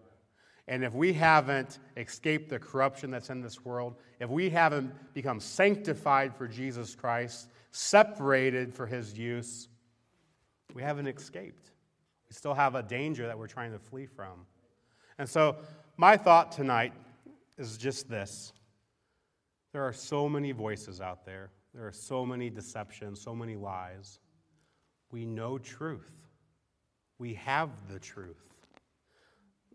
And 0.68 0.84
if 0.84 0.94
we 0.94 1.14
haven't 1.14 1.80
escaped 1.96 2.50
the 2.50 2.58
corruption 2.58 3.12
that's 3.12 3.30
in 3.30 3.42
this 3.42 3.64
world, 3.64 3.96
if 4.20 4.30
we 4.30 4.50
haven't 4.50 4.92
become 5.14 5.40
sanctified 5.40 6.36
for 6.36 6.48
Jesus 6.48 6.96
Christ, 6.96 7.50
separated 7.72 8.74
for 8.74 8.88
his 8.88 9.16
use, 9.16 9.68
we 10.74 10.82
haven't 10.82 11.08
escaped. 11.08 11.72
We 12.28 12.34
still 12.34 12.56
have 12.56 12.74
a 12.74 12.82
danger 12.82 13.28
that 13.28 13.38
we're 13.38 13.48
trying 13.48 13.74
to 13.74 13.80
flee 13.80 14.08
from. 14.08 14.48
And 15.20 15.30
so, 15.30 15.58
my 15.98 16.18
thought 16.18 16.52
tonight 16.52 16.94
is 17.58 17.78
just 17.78 18.10
this 18.10 18.52
there 19.76 19.84
are 19.84 19.92
so 19.92 20.30
many 20.30 20.54
voices 20.54 21.02
out 21.02 21.26
there, 21.26 21.52
there 21.74 21.86
are 21.86 21.92
so 21.92 22.26
many 22.26 22.50
deceptions, 22.50 23.20
so 23.20 23.36
many 23.36 23.58
lies. 23.58 24.20
We 25.12 25.26
know 25.26 25.58
truth, 25.58 26.14
we 27.20 27.34
have 27.34 27.70
the 27.92 28.00
truth. 28.00 28.42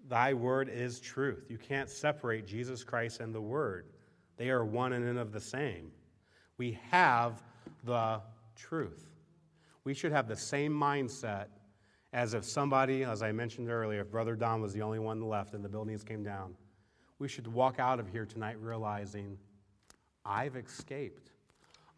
Thy 0.08 0.32
word 0.32 0.70
is 0.70 1.00
truth. 1.00 1.44
You 1.50 1.58
can't 1.58 1.90
separate 1.90 2.46
Jesus 2.46 2.82
Christ 2.82 3.20
and 3.20 3.34
the 3.34 3.42
word, 3.42 3.88
they 4.38 4.48
are 4.48 4.64
one 4.64 4.94
and 4.94 5.18
of 5.18 5.32
the 5.32 5.40
same. 5.40 5.92
We 6.56 6.78
have 6.90 7.42
the 7.84 8.22
truth. 8.56 9.06
We 9.84 9.92
should 9.92 10.12
have 10.12 10.28
the 10.28 10.34
same 10.34 10.72
mindset 10.72 11.48
as 12.14 12.32
if 12.32 12.46
somebody, 12.46 13.04
as 13.04 13.22
I 13.22 13.32
mentioned 13.32 13.68
earlier, 13.68 14.00
if 14.00 14.10
Brother 14.10 14.34
Don 14.34 14.62
was 14.62 14.72
the 14.72 14.80
only 14.80 14.98
one 14.98 15.20
left 15.20 15.52
and 15.52 15.62
the 15.62 15.68
buildings 15.68 16.02
came 16.02 16.22
down. 16.22 16.54
We 17.18 17.28
should 17.28 17.46
walk 17.46 17.78
out 17.78 18.00
of 18.00 18.08
here 18.08 18.24
tonight 18.24 18.56
realizing, 18.62 19.36
I've 20.24 20.56
escaped. 20.56 21.30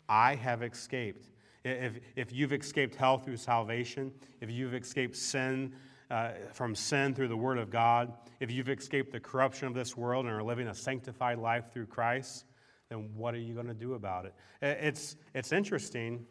I 0.08 0.34
have 0.34 0.62
escaped. 0.62 1.28
If, 1.64 2.00
if 2.16 2.32
you've 2.32 2.52
escaped 2.52 2.94
hell 2.94 3.18
through 3.18 3.36
salvation, 3.36 4.12
if 4.40 4.50
you've 4.50 4.74
escaped 4.74 5.16
sin 5.16 5.74
uh, 6.10 6.32
from 6.52 6.74
sin 6.74 7.14
through 7.14 7.28
the 7.28 7.36
Word 7.36 7.58
of 7.58 7.70
God, 7.70 8.12
if 8.40 8.50
you've 8.50 8.68
escaped 8.68 9.12
the 9.12 9.20
corruption 9.20 9.68
of 9.68 9.74
this 9.74 9.96
world 9.96 10.26
and 10.26 10.34
are 10.34 10.42
living 10.42 10.68
a 10.68 10.74
sanctified 10.74 11.38
life 11.38 11.72
through 11.72 11.86
Christ, 11.86 12.44
then 12.88 13.10
what 13.14 13.34
are 13.34 13.38
you 13.38 13.54
going 13.54 13.68
to 13.68 13.74
do 13.74 13.94
about 13.94 14.26
it? 14.26 14.34
It's, 14.60 15.16
it's 15.34 15.52
interesting. 15.52 16.26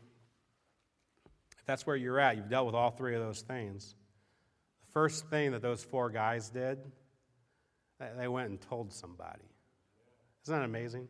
If 1.58 1.66
that's 1.66 1.88
where 1.88 1.96
you're 1.96 2.20
at, 2.20 2.38
you've 2.38 2.50
dealt 2.50 2.66
with 2.66 2.76
all 2.76 2.92
three 2.92 3.16
of 3.16 3.22
those 3.22 3.42
things. 3.42 3.96
The 4.86 4.92
first 4.92 5.28
thing 5.30 5.52
that 5.52 5.62
those 5.62 5.84
four 5.84 6.10
guys 6.10 6.50
did, 6.50 6.80
they 8.18 8.28
went 8.28 8.50
and 8.50 8.60
told 8.60 8.92
somebody. 8.92 9.46
Isn't 10.44 10.56
that 10.56 10.66
amazing? 10.66 11.08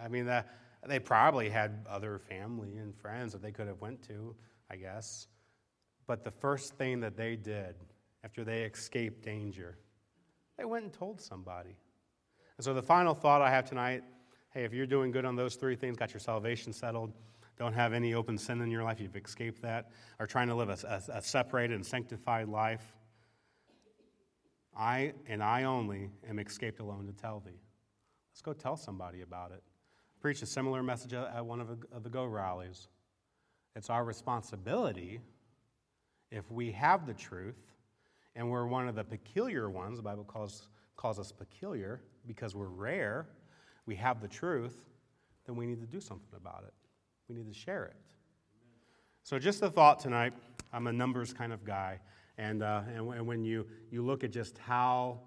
I 0.00 0.08
mean, 0.08 0.26
that, 0.26 0.48
they 0.86 0.98
probably 0.98 1.48
had 1.48 1.84
other 1.88 2.18
family 2.18 2.76
and 2.76 2.94
friends 2.94 3.32
that 3.32 3.42
they 3.42 3.50
could 3.50 3.66
have 3.66 3.80
went 3.80 4.02
to, 4.08 4.34
I 4.70 4.76
guess. 4.76 5.26
But 6.06 6.24
the 6.24 6.30
first 6.30 6.74
thing 6.74 7.00
that 7.00 7.16
they 7.16 7.36
did 7.36 7.74
after 8.24 8.44
they 8.44 8.62
escaped 8.62 9.22
danger, 9.22 9.78
they 10.56 10.64
went 10.64 10.84
and 10.84 10.92
told 10.92 11.20
somebody. 11.20 11.76
And 12.56 12.64
so 12.64 12.74
the 12.74 12.82
final 12.82 13.14
thought 13.14 13.42
I 13.42 13.50
have 13.50 13.64
tonight 13.64 14.02
hey, 14.50 14.64
if 14.64 14.72
you're 14.72 14.86
doing 14.86 15.10
good 15.10 15.26
on 15.26 15.36
those 15.36 15.56
three 15.56 15.76
things, 15.76 15.96
got 15.96 16.12
your 16.12 16.20
salvation 16.20 16.72
settled, 16.72 17.12
don't 17.58 17.74
have 17.74 17.92
any 17.92 18.14
open 18.14 18.38
sin 18.38 18.62
in 18.62 18.70
your 18.70 18.82
life, 18.82 18.98
you've 18.98 19.14
escaped 19.14 19.60
that, 19.60 19.90
are 20.18 20.26
trying 20.26 20.48
to 20.48 20.54
live 20.54 20.70
a, 20.70 21.02
a, 21.12 21.18
a 21.18 21.22
separated 21.22 21.74
and 21.74 21.84
sanctified 21.84 22.48
life, 22.48 22.96
I 24.76 25.12
and 25.26 25.42
I 25.42 25.64
only 25.64 26.10
am 26.28 26.38
escaped 26.38 26.80
alone 26.80 27.06
to 27.06 27.12
tell 27.12 27.40
thee. 27.40 27.60
Let's 28.32 28.42
go 28.42 28.52
tell 28.52 28.76
somebody 28.76 29.22
about 29.22 29.50
it. 29.52 29.62
Preached 30.20 30.42
a 30.42 30.46
similar 30.46 30.82
message 30.82 31.14
at 31.14 31.46
one 31.46 31.60
of 31.60 31.68
the, 32.02 32.10
Go 32.10 32.24
rallies. 32.24 32.88
It's 33.76 33.88
our 33.88 34.04
responsibility, 34.04 35.20
if 36.32 36.50
we 36.50 36.72
have 36.72 37.06
the 37.06 37.14
truth, 37.14 37.60
and 38.34 38.50
we're 38.50 38.66
one 38.66 38.88
of 38.88 38.96
the 38.96 39.04
peculiar 39.04 39.70
ones, 39.70 39.96
the 39.96 40.02
Bible 40.02 40.24
calls, 40.24 40.66
calls 40.96 41.20
us 41.20 41.30
peculiar 41.30 42.00
because 42.26 42.56
we're 42.56 42.66
rare, 42.66 43.28
we 43.86 43.94
have 43.94 44.20
the 44.20 44.26
truth, 44.26 44.76
then 45.46 45.54
we 45.54 45.66
need 45.66 45.80
to 45.80 45.86
do 45.86 46.00
something 46.00 46.36
about 46.36 46.64
it. 46.66 46.74
We 47.28 47.36
need 47.36 47.46
to 47.46 47.58
share 47.58 47.84
it. 47.84 47.96
So, 49.22 49.38
just 49.38 49.62
a 49.62 49.70
thought 49.70 50.00
tonight. 50.00 50.32
I'm 50.72 50.88
a 50.88 50.92
numbers 50.92 51.32
kind 51.32 51.52
of 51.52 51.64
guy. 51.64 52.00
And, 52.38 52.62
uh, 52.62 52.82
and, 52.92 53.08
and 53.14 53.26
when 53.26 53.44
you, 53.44 53.66
you 53.90 54.02
look 54.02 54.24
at 54.24 54.32
just 54.32 54.58
how 54.58 55.20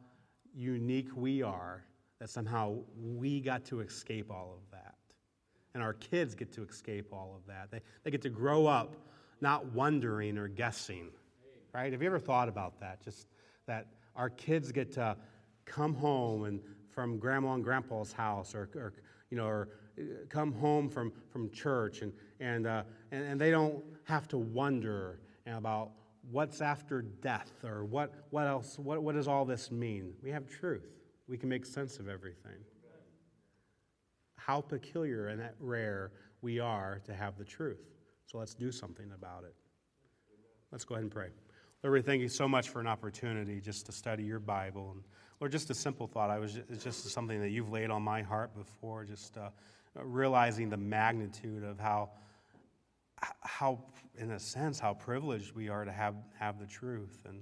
unique 0.53 1.09
we 1.15 1.41
are, 1.41 1.85
that 2.19 2.29
somehow 2.29 2.75
we 2.97 3.39
got 3.39 3.63
to 3.65 3.79
escape 3.79 4.29
all 4.29 4.53
of. 4.53 4.70
And 5.73 5.81
our 5.81 5.93
kids 5.93 6.35
get 6.35 6.51
to 6.53 6.63
escape 6.63 7.13
all 7.13 7.33
of 7.35 7.45
that. 7.47 7.71
They, 7.71 7.81
they 8.03 8.11
get 8.11 8.21
to 8.23 8.29
grow 8.29 8.67
up 8.67 8.95
not 9.39 9.73
wondering 9.73 10.37
or 10.37 10.47
guessing, 10.47 11.09
right? 11.73 11.91
Have 11.91 12.01
you 12.01 12.07
ever 12.07 12.19
thought 12.19 12.49
about 12.49 12.79
that? 12.79 13.01
Just 13.03 13.27
that 13.67 13.87
our 14.15 14.29
kids 14.29 14.71
get 14.71 14.91
to 14.93 15.15
come 15.65 15.93
home 15.95 16.43
and 16.43 16.59
from 16.89 17.17
grandma 17.17 17.53
and 17.53 17.63
grandpa's 17.63 18.11
house 18.11 18.53
or, 18.53 18.69
or 18.75 18.93
you 19.29 19.37
know, 19.37 19.45
or 19.45 19.69
uh, 19.97 20.03
come 20.29 20.51
home 20.51 20.89
from, 20.89 21.11
from 21.31 21.49
church 21.51 22.01
and, 22.01 22.11
and, 22.39 22.67
uh, 22.67 22.83
and, 23.11 23.23
and, 23.23 23.41
they 23.41 23.49
don't 23.49 23.83
have 24.03 24.27
to 24.27 24.37
wonder 24.37 25.19
about 25.47 25.91
what's 26.29 26.61
after 26.61 27.01
death 27.01 27.51
or 27.63 27.85
what, 27.85 28.13
what 28.29 28.45
else, 28.45 28.77
what, 28.77 29.01
what 29.01 29.15
does 29.15 29.27
all 29.27 29.45
this 29.45 29.71
mean? 29.71 30.13
We 30.21 30.29
have 30.31 30.47
truth. 30.47 30.85
We 31.27 31.37
can 31.37 31.49
make 31.49 31.65
sense 31.65 31.97
of 31.97 32.09
everything. 32.09 32.59
How 34.51 34.59
peculiar 34.59 35.29
and 35.29 35.41
rare 35.61 36.11
we 36.41 36.59
are 36.59 36.99
to 37.05 37.13
have 37.13 37.37
the 37.37 37.45
truth. 37.45 37.87
So 38.25 38.37
let's 38.37 38.53
do 38.53 38.69
something 38.69 39.09
about 39.15 39.45
it. 39.45 39.55
Let's 40.73 40.83
go 40.83 40.95
ahead 40.95 41.03
and 41.03 41.09
pray. 41.09 41.29
Lord, 41.81 41.93
we 41.93 42.01
thank 42.01 42.21
you 42.21 42.27
so 42.27 42.49
much 42.49 42.67
for 42.67 42.81
an 42.81 42.87
opportunity 42.87 43.61
just 43.61 43.85
to 43.85 43.93
study 43.93 44.23
your 44.23 44.41
Bible. 44.41 44.91
And 44.93 45.03
Lord, 45.39 45.53
just 45.53 45.69
a 45.69 45.73
simple 45.73 46.05
thought. 46.05 46.29
I 46.29 46.37
was 46.37 46.59
it's 46.67 46.83
just 46.83 47.09
something 47.11 47.39
that 47.39 47.51
you've 47.51 47.71
laid 47.71 47.91
on 47.91 48.01
my 48.01 48.21
heart 48.21 48.53
before, 48.53 49.05
just 49.05 49.37
uh, 49.37 49.51
realizing 49.95 50.69
the 50.69 50.75
magnitude 50.75 51.63
of 51.63 51.79
how, 51.79 52.09
how, 53.39 53.81
in 54.17 54.31
a 54.31 54.39
sense, 54.39 54.81
how 54.81 54.93
privileged 54.93 55.55
we 55.55 55.69
are 55.69 55.85
to 55.85 55.93
have, 55.93 56.15
have 56.37 56.59
the 56.59 56.67
truth. 56.67 57.23
And, 57.25 57.41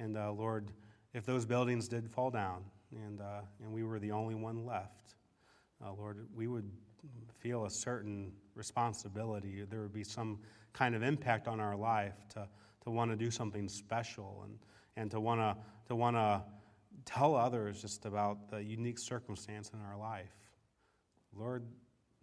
and 0.00 0.16
uh, 0.16 0.32
Lord, 0.32 0.72
if 1.14 1.24
those 1.24 1.46
buildings 1.46 1.86
did 1.86 2.10
fall 2.10 2.32
down 2.32 2.64
and, 2.90 3.20
uh, 3.20 3.42
and 3.62 3.72
we 3.72 3.84
were 3.84 4.00
the 4.00 4.10
only 4.10 4.34
one 4.34 4.66
left, 4.66 5.14
uh, 5.84 5.92
Lord, 5.92 6.26
we 6.34 6.46
would 6.46 6.70
feel 7.38 7.64
a 7.64 7.70
certain 7.70 8.32
responsibility. 8.54 9.64
There 9.68 9.80
would 9.80 9.92
be 9.92 10.04
some 10.04 10.38
kind 10.72 10.94
of 10.94 11.02
impact 11.02 11.48
on 11.48 11.60
our 11.60 11.76
life 11.76 12.28
to, 12.34 12.46
to 12.84 12.90
want 12.90 13.10
to 13.10 13.16
do 13.16 13.30
something 13.30 13.68
special 13.68 14.42
and, 14.44 14.58
and 14.96 15.10
to 15.10 15.20
want 15.20 15.40
to 15.40 15.56
to 15.90 15.96
want 15.96 16.14
to 16.14 16.40
tell 17.04 17.34
others 17.34 17.80
just 17.82 18.04
about 18.04 18.48
the 18.48 18.62
unique 18.62 18.96
circumstance 18.96 19.72
in 19.74 19.80
our 19.80 19.98
life. 19.98 20.30
Lord, 21.36 21.64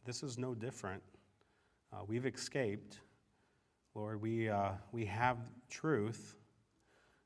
this 0.05 0.23
is 0.23 0.37
no 0.37 0.55
different. 0.55 1.03
Uh, 1.91 1.97
we've 2.07 2.25
escaped. 2.25 3.01
Lord, 3.93 4.21
we, 4.21 4.47
uh, 4.47 4.71
we 4.93 5.03
have 5.03 5.37
truth. 5.69 6.37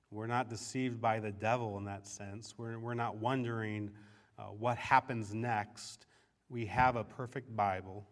We're 0.09 0.25
not 0.25 0.49
deceived 0.49 0.99
by 0.99 1.19
the 1.19 1.31
devil 1.31 1.77
in 1.77 1.85
that 1.85 2.07
sense. 2.07 2.55
We're, 2.57 2.79
we're 2.79 2.95
not 2.95 3.17
wondering 3.17 3.91
uh, 4.39 4.45
what 4.45 4.77
happens 4.79 5.31
next. 5.31 6.07
We 6.51 6.65
have 6.65 6.97
a 6.97 7.05
perfect 7.05 7.55
Bible. 7.55 8.05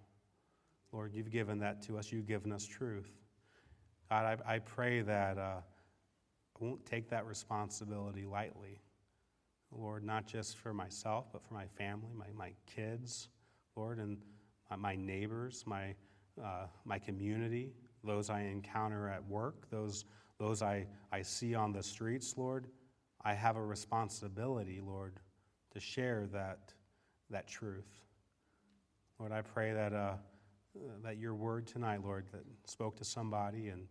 Lord, 0.93 1.13
you've 1.13 1.29
given 1.29 1.59
that 1.59 1.81
to 1.87 1.97
us. 1.97 2.09
You've 2.09 2.25
given 2.25 2.53
us 2.53 2.65
truth. 2.65 3.11
God, 4.09 4.39
I, 4.47 4.53
I 4.55 4.59
pray 4.59 5.01
that 5.01 5.37
uh, 5.37 5.57
I 5.59 6.63
won't 6.63 6.85
take 6.85 7.09
that 7.09 7.25
responsibility 7.25 8.23
lightly. 8.23 8.79
Lord, 9.77 10.05
not 10.05 10.25
just 10.25 10.55
for 10.55 10.73
myself, 10.73 11.25
but 11.33 11.43
for 11.43 11.53
my 11.53 11.65
family, 11.77 12.07
my, 12.15 12.27
my 12.33 12.53
kids, 12.65 13.27
Lord, 13.75 13.99
and 13.99 14.17
my, 14.77 14.95
neighbors, 14.95 15.65
my, 15.67 15.93
uh, 16.41 16.67
my 16.85 16.97
community, 16.97 17.73
those 18.05 18.29
I 18.29 18.43
encounter 18.43 19.09
at 19.09 19.27
work, 19.27 19.69
those, 19.69 20.05
those 20.39 20.61
I, 20.61 20.87
I 21.11 21.23
see 21.23 21.55
on 21.55 21.73
the 21.73 21.83
streets, 21.83 22.35
Lord. 22.37 22.67
I 23.21 23.33
have 23.33 23.57
a 23.57 23.61
responsibility, 23.61 24.79
Lord, 24.81 25.19
to 25.73 25.81
share 25.81 26.25
that, 26.31 26.73
that 27.29 27.45
truth. 27.45 27.99
Lord, 29.19 29.33
I 29.33 29.41
pray 29.41 29.73
that, 29.73 29.91
uh, 29.91 30.13
that 31.03 31.17
your 31.17 31.35
word 31.35 31.67
tonight, 31.67 32.01
Lord, 32.01 32.25
that 32.31 32.43
spoke 32.63 32.95
to 32.97 33.03
somebody, 33.03 33.67
and, 33.67 33.85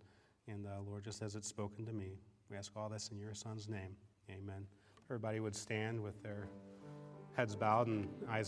and 0.47 0.67
uh, 0.67 0.81
Lord, 0.87 1.05
just 1.05 1.21
as 1.21 1.37
it's 1.37 1.47
spoken 1.47 1.85
to 1.85 1.93
me, 1.93 2.19
we 2.51 2.57
ask 2.57 2.73
all 2.75 2.88
this 2.88 3.11
in 3.12 3.19
your 3.19 3.35
Son's 3.35 3.69
name. 3.69 3.95
Amen. 4.31 4.67
Everybody 5.07 5.41
would 5.41 5.55
stand 5.55 6.03
with 6.03 6.23
their 6.23 6.49
heads 7.37 7.55
bowed 7.55 7.88
and 7.88 8.09
eyes 8.31 8.47